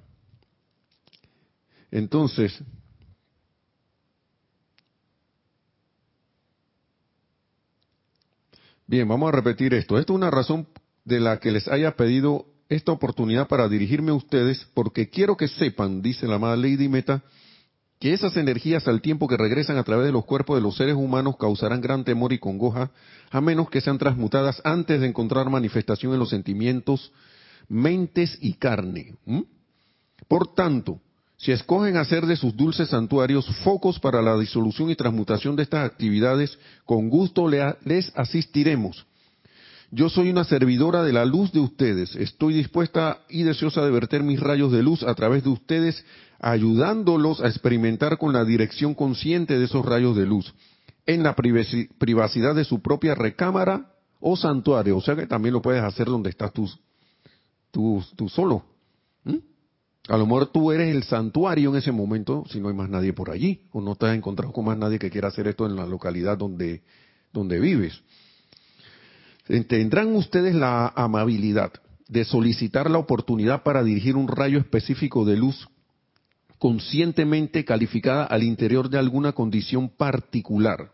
[1.92, 2.64] Entonces,
[8.88, 9.98] Bien, vamos a repetir esto.
[9.98, 10.68] Esto es una razón
[11.06, 15.48] de la que les haya pedido esta oportunidad para dirigirme a ustedes, porque quiero que
[15.48, 17.24] sepan, dice la amada Lady Meta,
[18.00, 20.96] que esas energías al tiempo que regresan a través de los cuerpos de los seres
[20.96, 22.92] humanos causarán gran temor y congoja,
[23.32, 27.12] a menos que sean transmutadas antes de encontrar manifestación en los sentimientos,
[27.68, 29.16] mentes y carne.
[30.28, 31.00] Por tanto,
[31.38, 35.86] si escogen hacer de sus dulces santuarios focos para la disolución y transmutación de estas
[35.86, 39.06] actividades, con gusto les asistiremos.
[39.92, 42.16] Yo soy una servidora de la luz de ustedes.
[42.16, 46.04] Estoy dispuesta y deseosa de verter mis rayos de luz a través de ustedes,
[46.40, 50.54] ayudándolos a experimentar con la dirección consciente de esos rayos de luz
[51.06, 54.98] en la privacidad de su propia recámara o santuario.
[54.98, 56.70] O sea que también lo puedes hacer donde estás tú,
[57.72, 58.66] tú, solo.
[60.08, 63.14] A lo mejor tú eres el santuario en ese momento, si no hay más nadie
[63.14, 65.76] por allí, o no te has encontrado con más nadie que quiera hacer esto en
[65.76, 66.84] la localidad donde,
[67.34, 68.02] donde vives.
[69.68, 71.74] Tendrán ustedes la amabilidad
[72.08, 75.68] de solicitar la oportunidad para dirigir un rayo específico de luz
[76.60, 80.92] conscientemente calificada al interior de alguna condición particular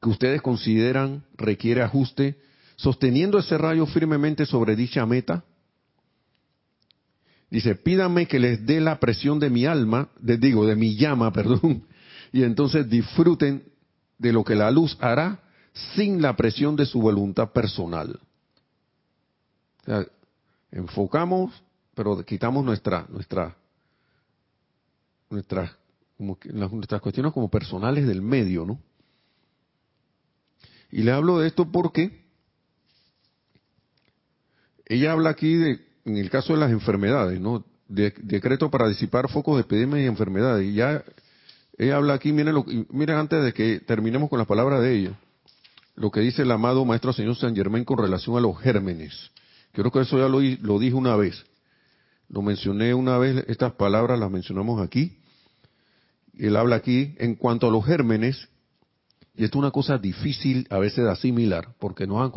[0.00, 2.38] que ustedes consideran requiere ajuste,
[2.76, 5.44] sosteniendo ese rayo firmemente sobre dicha meta
[7.50, 11.32] Dice, pídame que les dé la presión de mi alma, de, digo, de mi llama,
[11.34, 11.84] perdón,
[12.32, 13.64] y entonces disfruten
[14.18, 15.40] de lo que la luz hará
[15.96, 18.20] sin la presión de su voluntad personal.
[19.82, 20.06] O sea,
[20.70, 21.62] enfocamos,
[21.94, 23.56] pero quitamos nuestra, nuestra,
[25.28, 25.72] nuestras,
[26.18, 28.80] nuestras cuestiones como personales del medio, ¿no?
[30.92, 32.24] Y le hablo de esto porque
[34.86, 37.64] ella habla aquí de en el caso de las enfermedades, ¿no?
[37.90, 40.66] decreto para disipar focos de epidemias y enfermedades.
[40.68, 41.02] Y ya
[41.76, 45.18] ella habla aquí, miren, lo, miren antes de que terminemos con las palabras de ella,
[45.96, 49.30] lo que dice el amado Maestro Señor San Germán con relación a los gérmenes.
[49.72, 51.44] Creo que eso ya lo, lo dije una vez.
[52.28, 55.18] Lo mencioné una vez, estas palabras las mencionamos aquí.
[56.38, 58.48] Él habla aquí en cuanto a los gérmenes,
[59.34, 62.32] y esto es una cosa difícil a veces de asimilar, porque nos han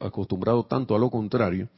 [0.00, 1.68] acostumbrado tanto a lo contrario.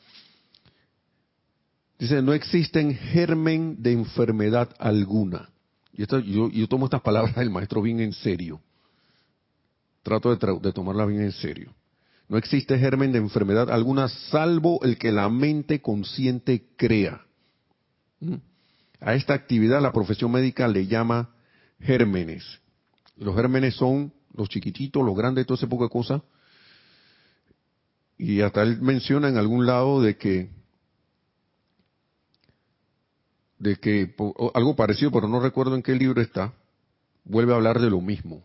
[1.99, 5.49] Dice, no existen germen de enfermedad alguna.
[5.93, 8.61] Y esto, yo, tomo estas palabras del maestro bien en serio.
[10.03, 11.75] Trato de, tomarlas bien en serio.
[12.29, 17.25] No existe germen de enfermedad alguna salvo el que la mente consciente crea.
[18.21, 18.35] ¿Mm?
[19.01, 21.31] A esta actividad la profesión médica le llama
[21.81, 22.45] gérmenes.
[23.17, 26.23] Los gérmenes son los chiquititos, los grandes, todo ese poco de cosas
[28.19, 30.51] Y hasta él menciona en algún lado de que
[33.59, 34.15] de que
[34.55, 36.53] algo parecido, pero no recuerdo en qué libro está,
[37.25, 38.45] vuelve a hablar de lo mismo.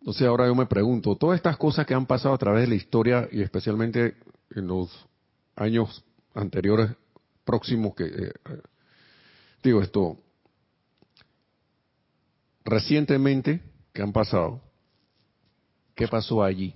[0.00, 2.74] Entonces ahora yo me pregunto, todas estas cosas que han pasado a través de la
[2.76, 4.16] historia y especialmente
[4.50, 4.90] en los
[5.56, 6.90] años anteriores
[7.44, 8.32] próximos que eh,
[9.62, 10.18] digo esto
[12.64, 13.62] recientemente
[13.92, 14.60] que han pasado,
[15.94, 16.74] ¿qué pasó allí?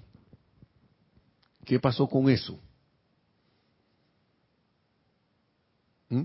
[1.64, 2.58] ¿Qué pasó con eso?
[6.08, 6.22] ¿Mm?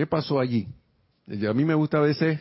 [0.00, 0.66] ¿Qué pasó allí?
[1.28, 2.40] a mí me gusta a veces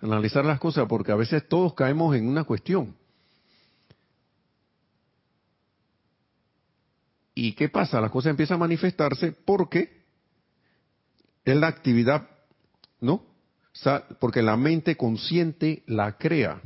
[0.00, 2.96] analizar las cosas porque a veces todos caemos en una cuestión.
[7.34, 8.00] ¿Y qué pasa?
[8.00, 10.02] La cosa empieza a manifestarse porque
[11.44, 12.26] es la actividad,
[13.02, 13.22] ¿no?
[14.18, 16.62] Porque la mente consciente la crea.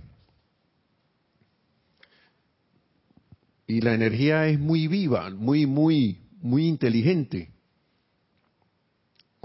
[3.66, 7.57] Y la energía es muy viva, muy, muy, muy inteligente.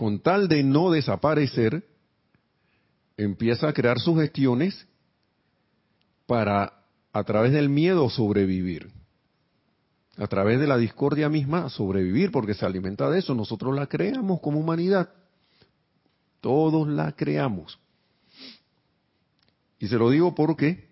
[0.04, 1.82] Con tal de no desaparecer,
[3.16, 4.86] empieza a crear sugestiones
[6.26, 6.74] para,
[7.14, 8.92] a través del miedo, sobrevivir.
[10.18, 13.34] A través de la discordia misma, sobrevivir, porque se alimenta de eso.
[13.34, 15.10] Nosotros la creamos como humanidad.
[16.42, 17.80] Todos la creamos.
[19.80, 20.90] Y se lo digo porque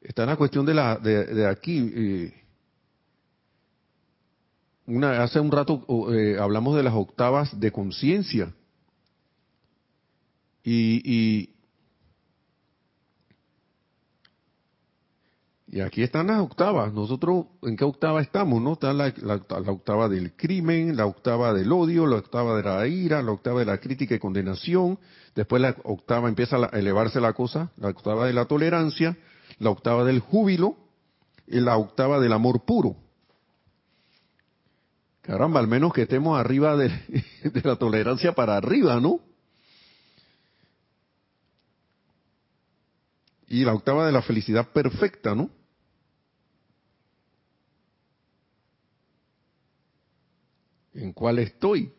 [0.00, 1.92] está en la cuestión de, aquí.
[1.94, 2.39] Eh,
[4.90, 8.52] una, hace un rato eh, hablamos de las octavas de conciencia.
[10.62, 11.48] Y,
[15.72, 16.92] y, aquí están las octavas.
[16.92, 18.60] Nosotros, ¿en qué octava estamos?
[18.60, 18.72] ¿No?
[18.72, 19.14] Está la,
[19.68, 23.66] octava del crimen, la octava del odio, la octava de la ira, la octava de
[23.66, 24.98] la crítica y condenación.
[25.34, 29.16] Después la octava empieza a elevarse la cosa, la octava de la tolerancia,
[29.58, 30.76] la octava del júbilo
[31.46, 32.96] y la octava del amor puro.
[35.22, 36.88] Caramba, al menos que estemos arriba de,
[37.44, 39.20] de la tolerancia para arriba, ¿no?
[43.48, 45.50] Y la octava de la felicidad perfecta, ¿no?
[50.94, 51.92] ¿En cuál estoy?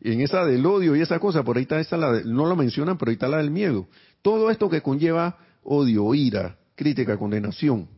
[0.00, 2.56] y en esa del odio y esa cosa, por ahí está esa, la no lo
[2.56, 3.88] mencionan, pero ahí está la del miedo.
[4.22, 7.88] Todo esto que conlleva odio, ira, crítica, condenación,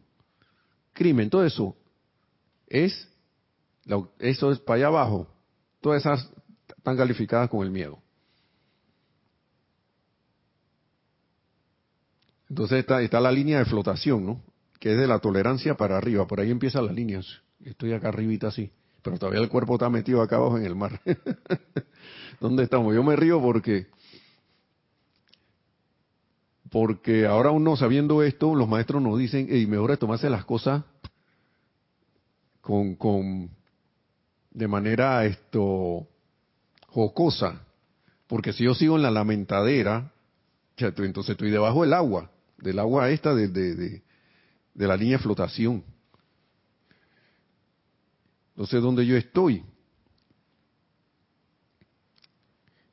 [0.93, 1.77] crimen, todo eso
[2.66, 3.09] es,
[4.18, 5.28] eso es para allá abajo.
[5.80, 6.30] Todas esas
[6.76, 7.99] están calificadas con el miedo.
[12.49, 14.43] Entonces está, está la línea de flotación, ¿no?
[14.78, 16.26] Que es de la tolerancia para arriba.
[16.26, 17.26] Por ahí empiezan las líneas.
[17.64, 18.70] Estoy acá arribita así.
[19.03, 21.01] Pero todavía el cuerpo está metido acá abajo en el mar.
[22.41, 22.95] ¿Dónde estamos?
[22.95, 23.87] Yo me río porque
[26.70, 30.83] porque ahora uno sabiendo esto, los maestros nos dicen, y mejor es tomarse las cosas
[32.62, 33.51] con, con
[34.53, 36.07] de manera esto
[36.88, 37.64] jocosa,
[38.26, 40.12] porque si yo sigo en la lamentadera,
[40.76, 42.32] entonces estoy debajo del agua
[42.62, 44.03] del agua esta de, de,
[44.74, 45.84] la línea de flotación.
[48.55, 49.64] No sé dónde yo estoy.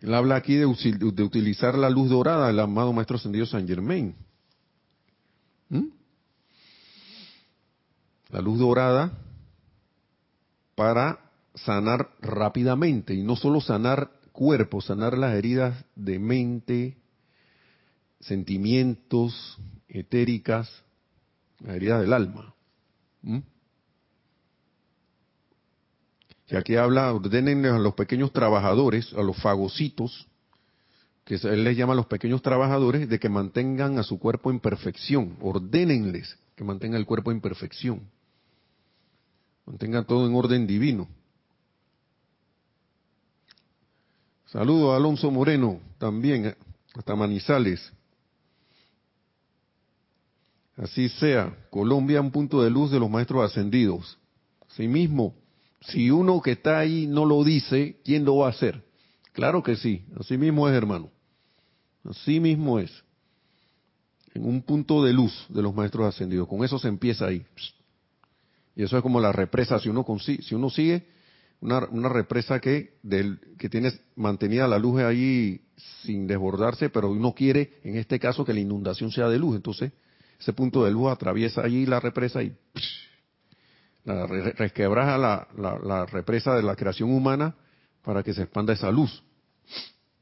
[0.01, 4.15] Él habla aquí de, de utilizar la luz dorada del amado Maestro Ascendido San Germain.
[5.67, 5.87] ¿Mm?
[8.29, 9.11] La luz dorada
[10.75, 11.28] para
[11.65, 16.97] sanar rápidamente y no solo sanar cuerpo, sanar las heridas de mente,
[18.19, 19.57] sentimientos
[19.87, 20.69] etéricas,
[21.59, 22.53] la herida del alma.
[26.47, 30.27] Y aquí habla, ordenen a los pequeños trabajadores, a los fagocitos,
[31.25, 34.59] que él les llama a los pequeños trabajadores, de que mantengan a su cuerpo en
[34.59, 35.37] perfección.
[35.41, 38.09] Ordénenles que mantengan el cuerpo en perfección.
[39.65, 41.07] Mantengan todo en orden divino.
[44.51, 46.55] Saludo a Alonso Moreno, también,
[46.95, 47.93] hasta Manizales.
[50.75, 54.17] Así sea, Colombia un punto de luz de los maestros ascendidos.
[54.69, 55.35] Sí mismo,
[55.81, 58.83] si uno que está ahí no lo dice, ¿quién lo va a hacer?
[59.33, 61.11] Claro que sí, así mismo es, hermano.
[62.03, 62.91] Así mismo es.
[64.33, 66.47] En un punto de luz de los maestros ascendidos.
[66.47, 67.45] Con eso se empieza ahí.
[68.75, 69.77] Y eso es como la represa.
[69.79, 71.07] Si uno, si uno sigue
[71.61, 75.61] una, una represa que, del, que tiene mantenida la luz ahí
[76.03, 79.55] sin desbordarse, pero uno quiere, en este caso, que la inundación sea de luz.
[79.55, 79.91] Entonces,
[80.39, 82.55] ese punto de luz atraviesa allí la represa y
[84.05, 85.47] la, resquebraja la,
[85.83, 87.55] la, represa de la creación humana
[88.03, 89.23] para que se expanda esa luz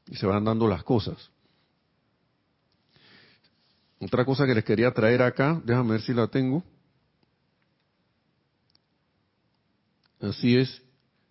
[0.08, 1.30] y se van dando las cosas.
[4.00, 6.64] Otra cosa que les quería traer acá, déjame ver si la tengo.
[10.20, 10.82] Así es.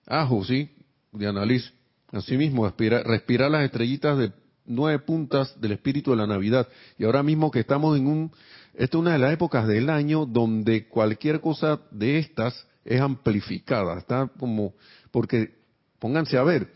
[0.07, 0.71] Ajo, sí,
[1.11, 1.73] de analiz.
[2.11, 4.31] Así mismo, respira, respirar las estrellitas de
[4.65, 6.67] nueve puntas del espíritu de la Navidad.
[6.97, 8.31] Y ahora mismo que estamos en un,
[8.73, 13.97] esta es una de las épocas del año donde cualquier cosa de estas es amplificada.
[13.97, 14.73] Está como,
[15.11, 15.55] porque,
[15.99, 16.71] pónganse a ver,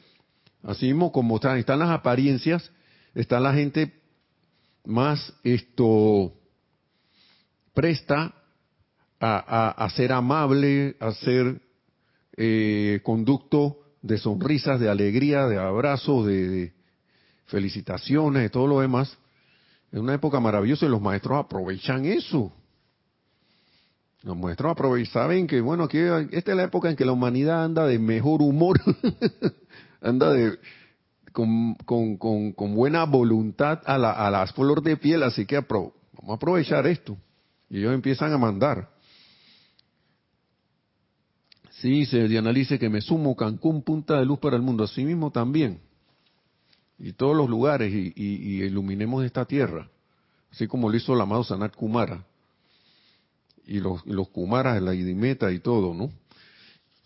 [0.64, 2.70] así mismo como están, están las apariencias,
[3.16, 3.94] está la gente
[4.84, 6.34] más esto
[7.74, 8.34] presta
[9.20, 11.62] a, ser amable, a ser
[12.44, 16.74] eh, conducto de sonrisas, de alegría, de abrazos, de,
[17.46, 19.16] felicitaciones, de todo lo demás.
[19.92, 22.52] Es una época maravillosa y los maestros aprovechan eso.
[24.24, 26.00] Los maestros aprovechan, saben que, bueno, aquí
[26.32, 28.80] esta es la época en que la humanidad anda de mejor humor,
[30.02, 30.58] anda de,
[31.32, 31.76] con,
[32.58, 35.94] buena voluntad a, a las flor de piel, así que vamos
[36.28, 37.16] a aprovechar esto.
[37.70, 38.90] Y ellos empiezan a mandar.
[41.82, 45.32] Sí, se analice que me sumo Cancún, punta de luz para el mundo, así mismo
[45.32, 45.80] también.
[47.00, 49.90] Y todos los lugares, y, y, iluminemos esta tierra,
[50.52, 52.24] así como lo hizo el amado Sanat Kumara.
[53.66, 56.12] Y los, y los Kumaras, la Idimeta y todo, ¿no?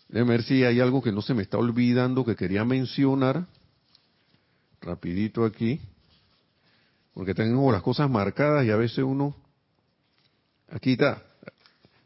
[0.08, 3.46] Déjame ver si hay algo que no se me está olvidando que quería mencionar
[4.82, 5.80] rapidito aquí,
[7.14, 9.34] porque tengo las cosas marcadas y a veces uno,
[10.68, 11.22] aquí está,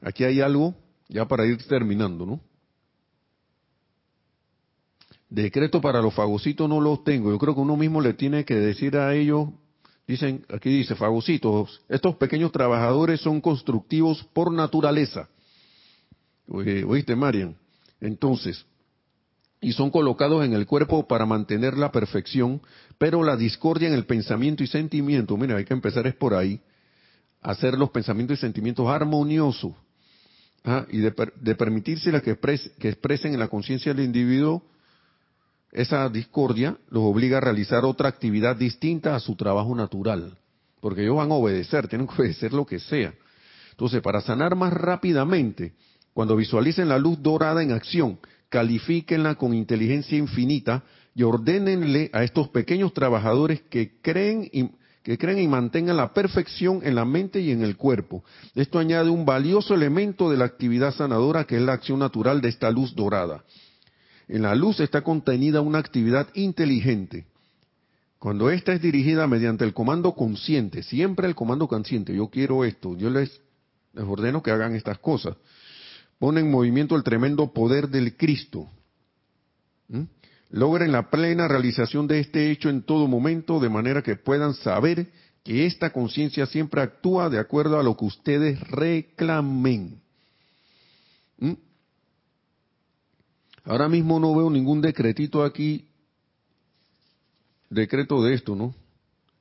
[0.00, 0.76] aquí hay algo
[1.08, 2.49] ya para ir terminando, ¿no?
[5.30, 8.56] Decreto para los fagocitos no los tengo, yo creo que uno mismo le tiene que
[8.56, 9.48] decir a ellos,
[10.06, 15.28] dicen, aquí dice, fagocitos, estos pequeños trabajadores son constructivos por naturaleza.
[16.48, 17.56] Oíste, Marian.
[18.00, 18.66] Entonces,
[19.60, 22.60] y son colocados en el cuerpo para mantener la perfección,
[22.98, 26.60] pero la discordia en el pensamiento y sentimiento, mira, hay que empezar es por ahí,
[27.40, 29.74] hacer los pensamientos y sentimientos armoniosos,
[30.64, 30.86] ¿ah?
[30.90, 31.12] y de,
[31.54, 32.36] permitirse que,
[32.80, 34.64] que expresen en la conciencia del individuo
[35.72, 40.36] esa discordia, los obliga a realizar otra actividad distinta a su trabajo natural,
[40.80, 43.14] porque ellos van a obedecer, tienen que obedecer lo que sea.
[43.70, 45.72] Entonces, para sanar más rápidamente,
[46.12, 48.18] cuando visualicen la luz dorada en acción,
[48.48, 50.82] califíquenla con inteligencia infinita
[51.14, 54.70] y ordénenle a estos pequeños trabajadores que creen y,
[55.02, 58.24] que creen y mantengan la perfección en la mente y en el cuerpo.
[58.54, 62.48] Esto añade un valioso elemento de la actividad sanadora que es la acción natural de
[62.48, 63.44] esta luz dorada.
[64.30, 67.26] En la luz está contenida una actividad inteligente.
[68.18, 72.96] Cuando ésta es dirigida mediante el comando consciente, siempre el comando consciente, yo quiero esto,
[72.96, 73.40] yo les,
[73.92, 75.36] les ordeno que hagan estas cosas
[76.20, 78.68] pone en movimiento el tremendo poder del Cristo.
[80.50, 85.06] Logren la plena realización de este hecho en todo momento, de manera que puedan saber
[85.42, 90.02] que esta conciencia siempre actúa de acuerdo a lo que ustedes reclamen.
[93.70, 95.88] Ahora mismo no veo ningún decretito aquí,
[97.68, 98.74] decreto de esto, ¿no?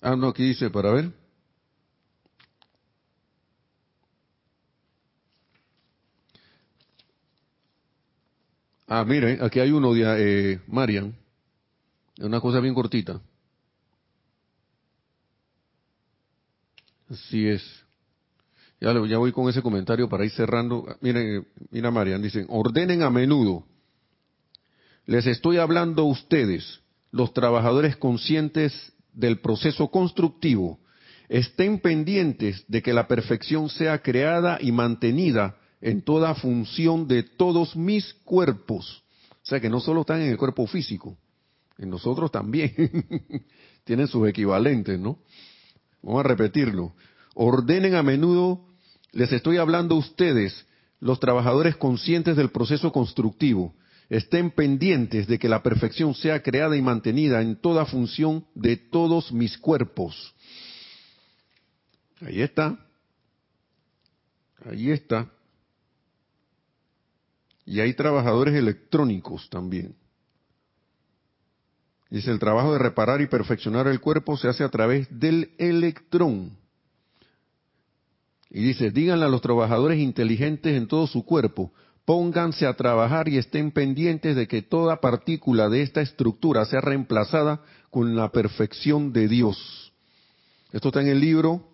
[0.02, 1.12] Ah, no, aquí dice, para ver.
[8.86, 11.16] Ah, mire, aquí hay uno de eh, Marian.
[12.20, 13.20] Una cosa bien cortita.
[17.10, 17.64] Así es.
[18.80, 20.86] Ya, ya voy con ese comentario para ir cerrando.
[21.02, 23.66] Miren, mira Marian, dicen, ordenen a menudo.
[25.10, 30.80] Les estoy hablando a ustedes, los trabajadores conscientes del proceso constructivo.
[31.30, 37.76] Estén pendientes de que la perfección sea creada y mantenida en toda función de todos
[37.76, 39.04] mis cuerpos.
[39.32, 41.18] O sea que no solo están en el cuerpo físico,
[41.80, 42.72] en nosotros también.
[43.86, 45.18] Tienen sus equivalentes, ¿no?
[46.04, 46.94] Vamos a repetirlo.
[47.34, 48.64] Ordenen a menudo,
[49.12, 50.68] les estoy hablando a ustedes,
[51.00, 53.74] los trabajadores conscientes del proceso constructivo.
[54.10, 59.32] Estén pendientes de que la perfección sea creada y mantenida en toda función de todos
[59.32, 60.34] mis cuerpos.
[62.22, 62.78] Ahí está.
[64.66, 65.32] Ahí está.
[67.66, 69.96] Y hay trabajadores electrónicos también.
[72.10, 76.58] Dice, el trabajo de reparar y perfeccionar el cuerpo se hace a través del electrón.
[78.50, 81.72] Y dice, díganle a los trabajadores inteligentes en todo su cuerpo,
[82.10, 87.62] pónganse a trabajar y estén pendientes de que toda partícula de esta estructura sea reemplazada
[87.92, 89.94] con la perfección de Dios.
[90.74, 91.70] Esto está en el libro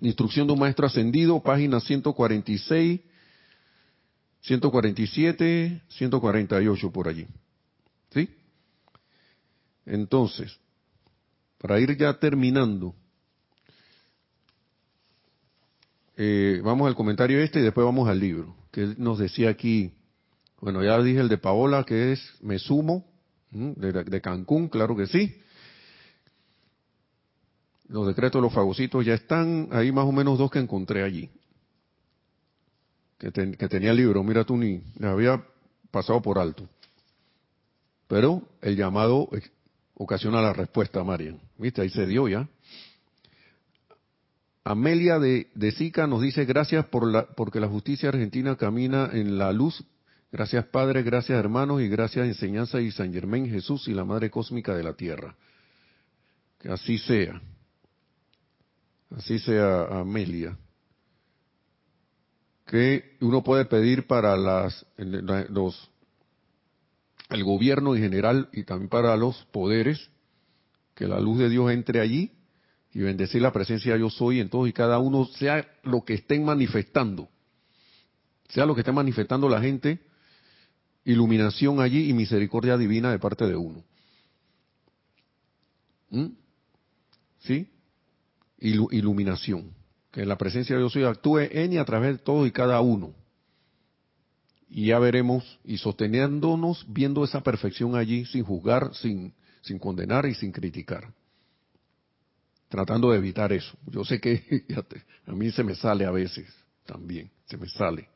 [0.00, 3.02] Instrucción de un Maestro Ascendido, página 146
[4.40, 7.28] 147, 148 por allí.
[8.12, 8.28] ¿Sí?
[9.86, 10.58] Entonces,
[11.58, 12.96] para ir ya terminando,
[16.16, 19.92] eh, vamos al comentario este y después vamos al libro, que nos decía aquí,
[20.60, 23.04] bueno, ya dije el de Paola, que es Me Sumo,
[23.50, 25.36] de, Cancún, claro que sí.
[27.88, 31.30] Los decretos de los fagocitos ya están, ahí más o menos dos que encontré allí.
[33.18, 35.44] Que, tenía el libro, mira tú ni, había
[35.90, 36.68] pasado por alto.
[38.06, 39.28] Pero el llamado
[39.94, 41.38] ocasiona la respuesta, Marian.
[41.58, 41.82] ¿Viste?
[41.82, 42.48] Ahí se dio ya.
[44.64, 49.38] Amelia de, de Sica nos dice gracias por la, porque la justicia argentina camina en
[49.38, 49.82] la luz.
[50.30, 54.74] Gracias Padre, gracias hermanos y gracias enseñanza y San Germán Jesús y la Madre Cósmica
[54.74, 55.34] de la Tierra.
[56.58, 57.40] Que así sea.
[59.16, 60.56] Así sea, Amelia.
[62.66, 65.90] Que uno puede pedir para las, los,
[67.30, 70.10] el gobierno en general y también para los poderes,
[70.94, 72.30] que la luz de Dios entre allí
[72.92, 76.44] y bendecir la presencia yo soy en todos y cada uno, sea lo que estén
[76.44, 77.28] manifestando,
[78.48, 80.00] sea lo que esté manifestando la gente,
[81.04, 83.84] iluminación allí y misericordia divina de parte de uno.
[86.10, 86.26] ¿Mm?
[87.40, 87.68] ¿Sí?
[88.60, 89.72] iluminación.
[90.10, 92.80] Que la presencia de Dios soy actúe en y a través de todos y cada
[92.80, 93.14] uno.
[94.68, 99.32] Y ya veremos, y sosteniéndonos, viendo esa perfección allí, sin juzgar, sin,
[99.62, 101.12] sin condenar y sin criticar.
[102.70, 103.76] Tratando de evitar eso.
[103.86, 104.64] Yo sé que
[105.26, 106.46] a mí se me sale a veces
[106.86, 108.08] también, se me sale.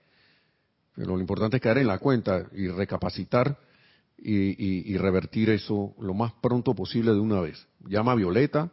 [0.94, 3.58] Pero lo importante es caer en la cuenta y recapacitar
[4.16, 7.66] y, revertir eso lo más pronto posible de una vez.
[7.80, 8.70] Llama a Violeta,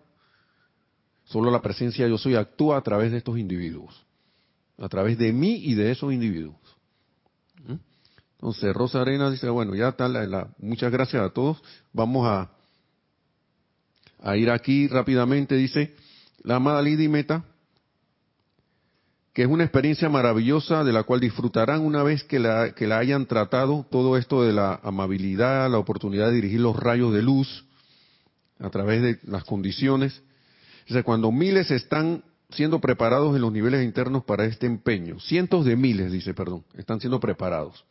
[1.26, 4.06] Solo la presencia yo soy actúa a través de estos individuos,
[4.78, 6.58] a través de mí y de esos individuos.
[7.66, 7.76] ¿Mm?
[8.34, 11.64] Entonces, Rosa Arena dice, bueno, ya está, la, muchas gracias a todos.
[11.94, 12.52] Vamos a,
[14.22, 15.96] a ir aquí rápidamente, dice
[16.44, 17.46] la amada Lidia Meta,
[19.34, 22.98] que es una experiencia maravillosa de la cual disfrutarán una vez que la, que la
[22.98, 27.66] hayan tratado todo esto de la amabilidad, la oportunidad de dirigir los rayos de luz
[28.60, 30.22] a través de las condiciones
[30.88, 35.76] Dice, cuando miles están siendo preparados en los niveles internos para este empeño, cientos de
[35.76, 37.86] miles, dice, perdón, están siendo preparados.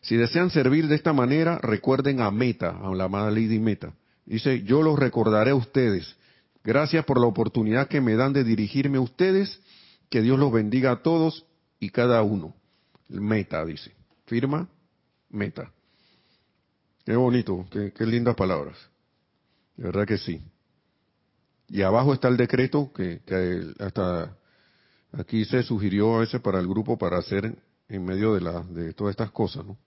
[0.00, 3.92] Si desean servir de esta manera, recuerden a Meta, a la amada Lady Meta.
[4.28, 6.14] Dice, yo los recordaré a ustedes.
[6.62, 9.58] Gracias por la oportunidad que me dan de dirigirme a ustedes.
[10.10, 11.46] Que Dios los bendiga a todos
[11.80, 12.54] y cada uno.
[13.08, 13.90] Meta, dice.
[14.26, 14.68] Firma,
[15.30, 15.72] Meta.
[17.06, 18.76] Qué bonito, qué, lindas palabras.
[19.76, 20.42] De verdad que sí.
[21.68, 23.22] Y abajo está el decreto que,
[23.78, 24.36] hasta
[25.12, 27.56] aquí se sugirió a veces para el grupo para hacer
[27.88, 29.78] en medio de, la, de todas estas cosas, ¿no?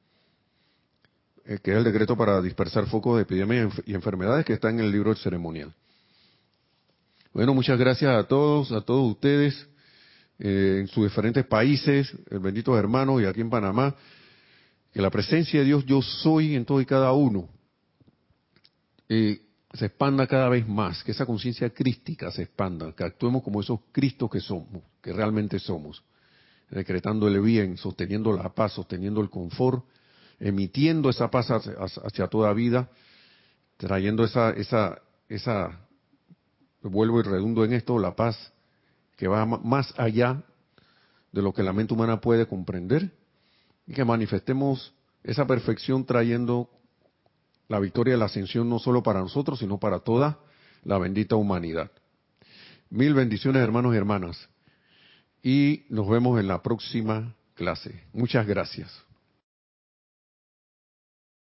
[1.45, 4.79] Eh, que es el decreto para dispersar focos de epidemias y enfermedades que está en
[4.79, 5.73] el libro del ceremonial.
[7.33, 9.67] Bueno, muchas gracias a todos, a todos ustedes,
[10.37, 13.95] eh, en sus diferentes países, el bendito hermanos y aquí en Panamá,
[14.93, 17.49] que la presencia de Dios yo soy en todo y cada uno.
[19.09, 19.41] Eh,
[19.73, 23.79] se expanda cada vez más, que esa conciencia crística se expanda, que actuemos como esos
[23.91, 26.03] Cristos que somos, que realmente somos,
[26.69, 29.85] decretando el bien, sosteniendo la paz, sosteniendo el confort,
[30.41, 32.89] emitiendo esa paz hacia, toda vida,
[33.77, 35.87] trayendo esa, esa, esa,
[36.81, 38.51] vuelvo y redundo en esto, la paz
[39.15, 40.43] que va más allá
[41.31, 43.11] de lo que la mente humana puede comprender
[43.85, 46.69] y que manifestemos esa perfección trayendo
[47.67, 50.39] la victoria de la ascensión no solo para nosotros, sino para toda
[50.83, 51.91] la bendita humanidad.
[52.89, 54.49] Mil bendiciones, hermanos y hermanas.
[55.43, 58.03] Y nos vemos en la próxima clase.
[58.11, 58.91] Muchas gracias.